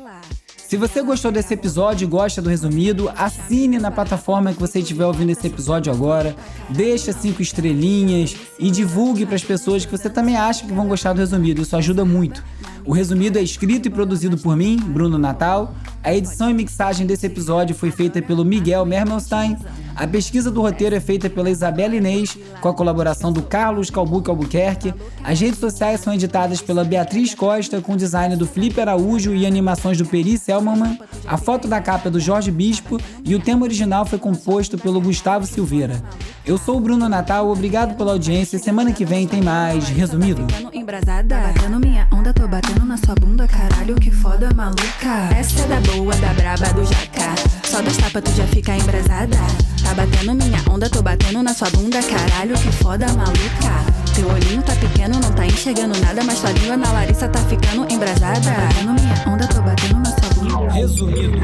Se 0.72 0.78
você 0.78 1.02
gostou 1.02 1.30
desse 1.30 1.52
episódio 1.52 2.06
e 2.06 2.08
gosta 2.08 2.40
do 2.40 2.48
resumido, 2.48 3.12
assine 3.14 3.78
na 3.78 3.90
plataforma 3.90 4.54
que 4.54 4.58
você 4.58 4.78
estiver 4.78 5.04
ouvindo 5.04 5.28
esse 5.28 5.46
episódio 5.46 5.92
agora, 5.92 6.34
deixa 6.70 7.12
cinco 7.12 7.42
estrelinhas 7.42 8.34
e 8.58 8.70
divulgue 8.70 9.26
para 9.26 9.34
as 9.34 9.44
pessoas 9.44 9.84
que 9.84 9.92
você 9.92 10.08
também 10.08 10.34
acha 10.34 10.64
que 10.64 10.72
vão 10.72 10.88
gostar 10.88 11.12
do 11.12 11.18
resumido. 11.18 11.60
Isso 11.60 11.76
ajuda 11.76 12.06
muito. 12.06 12.42
O 12.84 12.92
resumido 12.92 13.38
é 13.38 13.42
escrito 13.42 13.86
e 13.86 13.90
produzido 13.90 14.36
por 14.36 14.56
mim, 14.56 14.76
Bruno 14.76 15.18
Natal. 15.18 15.74
A 16.02 16.12
edição 16.12 16.50
e 16.50 16.54
mixagem 16.54 17.06
desse 17.06 17.26
episódio 17.26 17.76
foi 17.76 17.92
feita 17.92 18.20
pelo 18.20 18.44
Miguel 18.44 18.84
Mermelstein. 18.84 19.56
A 19.94 20.06
pesquisa 20.06 20.50
do 20.50 20.62
roteiro 20.62 20.96
é 20.96 21.00
feita 21.00 21.30
pela 21.30 21.50
Isabela 21.50 21.94
Inês, 21.94 22.36
com 22.60 22.68
a 22.68 22.74
colaboração 22.74 23.32
do 23.32 23.42
Carlos 23.42 23.88
Calbuque 23.88 24.30
Albuquerque. 24.30 24.92
As 25.22 25.38
redes 25.38 25.60
sociais 25.60 26.00
são 26.00 26.12
editadas 26.12 26.60
pela 26.60 26.82
Beatriz 26.82 27.34
Costa, 27.34 27.80
com 27.80 27.96
design 27.96 28.34
do 28.34 28.46
Felipe 28.46 28.80
Araújo 28.80 29.32
e 29.32 29.46
animações 29.46 29.96
do 29.98 30.06
Peri 30.06 30.36
Selmanman. 30.36 30.98
A 31.26 31.36
foto 31.36 31.68
da 31.68 31.80
capa 31.80 32.08
é 32.08 32.10
do 32.10 32.18
Jorge 32.18 32.50
Bispo 32.50 32.98
e 33.24 33.34
o 33.34 33.40
tema 33.40 33.64
original 33.64 34.04
foi 34.04 34.18
composto 34.18 34.76
pelo 34.76 35.00
Gustavo 35.00 35.46
Silveira. 35.46 36.02
Eu 36.44 36.58
sou 36.58 36.78
o 36.78 36.80
Bruno 36.80 37.08
Natal, 37.08 37.48
obrigado 37.48 37.96
pela 37.96 38.12
audiência. 38.12 38.58
Semana 38.58 38.92
que 38.92 39.04
vem 39.04 39.28
tem 39.28 39.40
mais 39.40 39.88
Resumido. 39.88 40.44
Embrasada, 40.72 41.38
batendo 41.38 41.78
minha 41.78 41.91
onda, 42.22 42.32
tô 42.32 42.46
batendo 42.46 42.84
na 42.84 42.96
sua 42.96 43.16
bunda, 43.16 43.48
caralho, 43.48 43.96
que 43.96 44.10
foda 44.10 44.48
maluca. 44.54 45.34
Essa 45.36 45.62
é 45.62 45.66
da 45.66 45.80
boa, 45.80 46.14
da 46.14 46.32
braba, 46.34 46.72
do 46.72 46.84
jaca. 46.84 47.34
Só 47.64 47.82
dos 47.82 47.96
tapas 47.96 48.22
tu 48.22 48.30
já 48.36 48.46
fica 48.46 48.76
embrasada. 48.76 49.36
Tá 49.82 49.92
batendo 49.92 50.32
minha 50.34 50.62
onda, 50.70 50.88
tô 50.88 51.02
batendo 51.02 51.42
na 51.42 51.52
sua 51.52 51.68
bunda, 51.70 52.00
caralho, 52.00 52.54
que 52.54 52.70
foda 52.70 53.12
maluca. 53.14 54.14
Teu 54.14 54.28
olhinho 54.28 54.62
tá 54.62 54.72
pequeno, 54.76 55.18
não 55.18 55.32
tá 55.32 55.44
enxergando 55.44 55.98
nada, 55.98 56.22
mas 56.22 56.40
tua 56.40 56.52
língua 56.52 56.76
na 56.76 56.92
Larissa 56.92 57.28
tá 57.28 57.40
ficando 57.40 57.92
embrasada. 57.92 58.40
Tá 58.40 58.60
batendo 58.68 58.92
minha 58.92 59.28
onda, 59.28 59.48
tô 59.48 59.60
batendo 59.60 59.98
na 59.98 60.04
sua 60.04 60.34
bunda. 60.34 60.72
Resumido. 60.72 61.42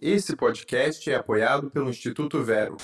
Esse 0.00 0.34
podcast 0.34 1.10
é 1.10 1.16
apoiado 1.16 1.70
pelo 1.70 1.90
Instituto 1.90 2.42
Vero. 2.42 2.78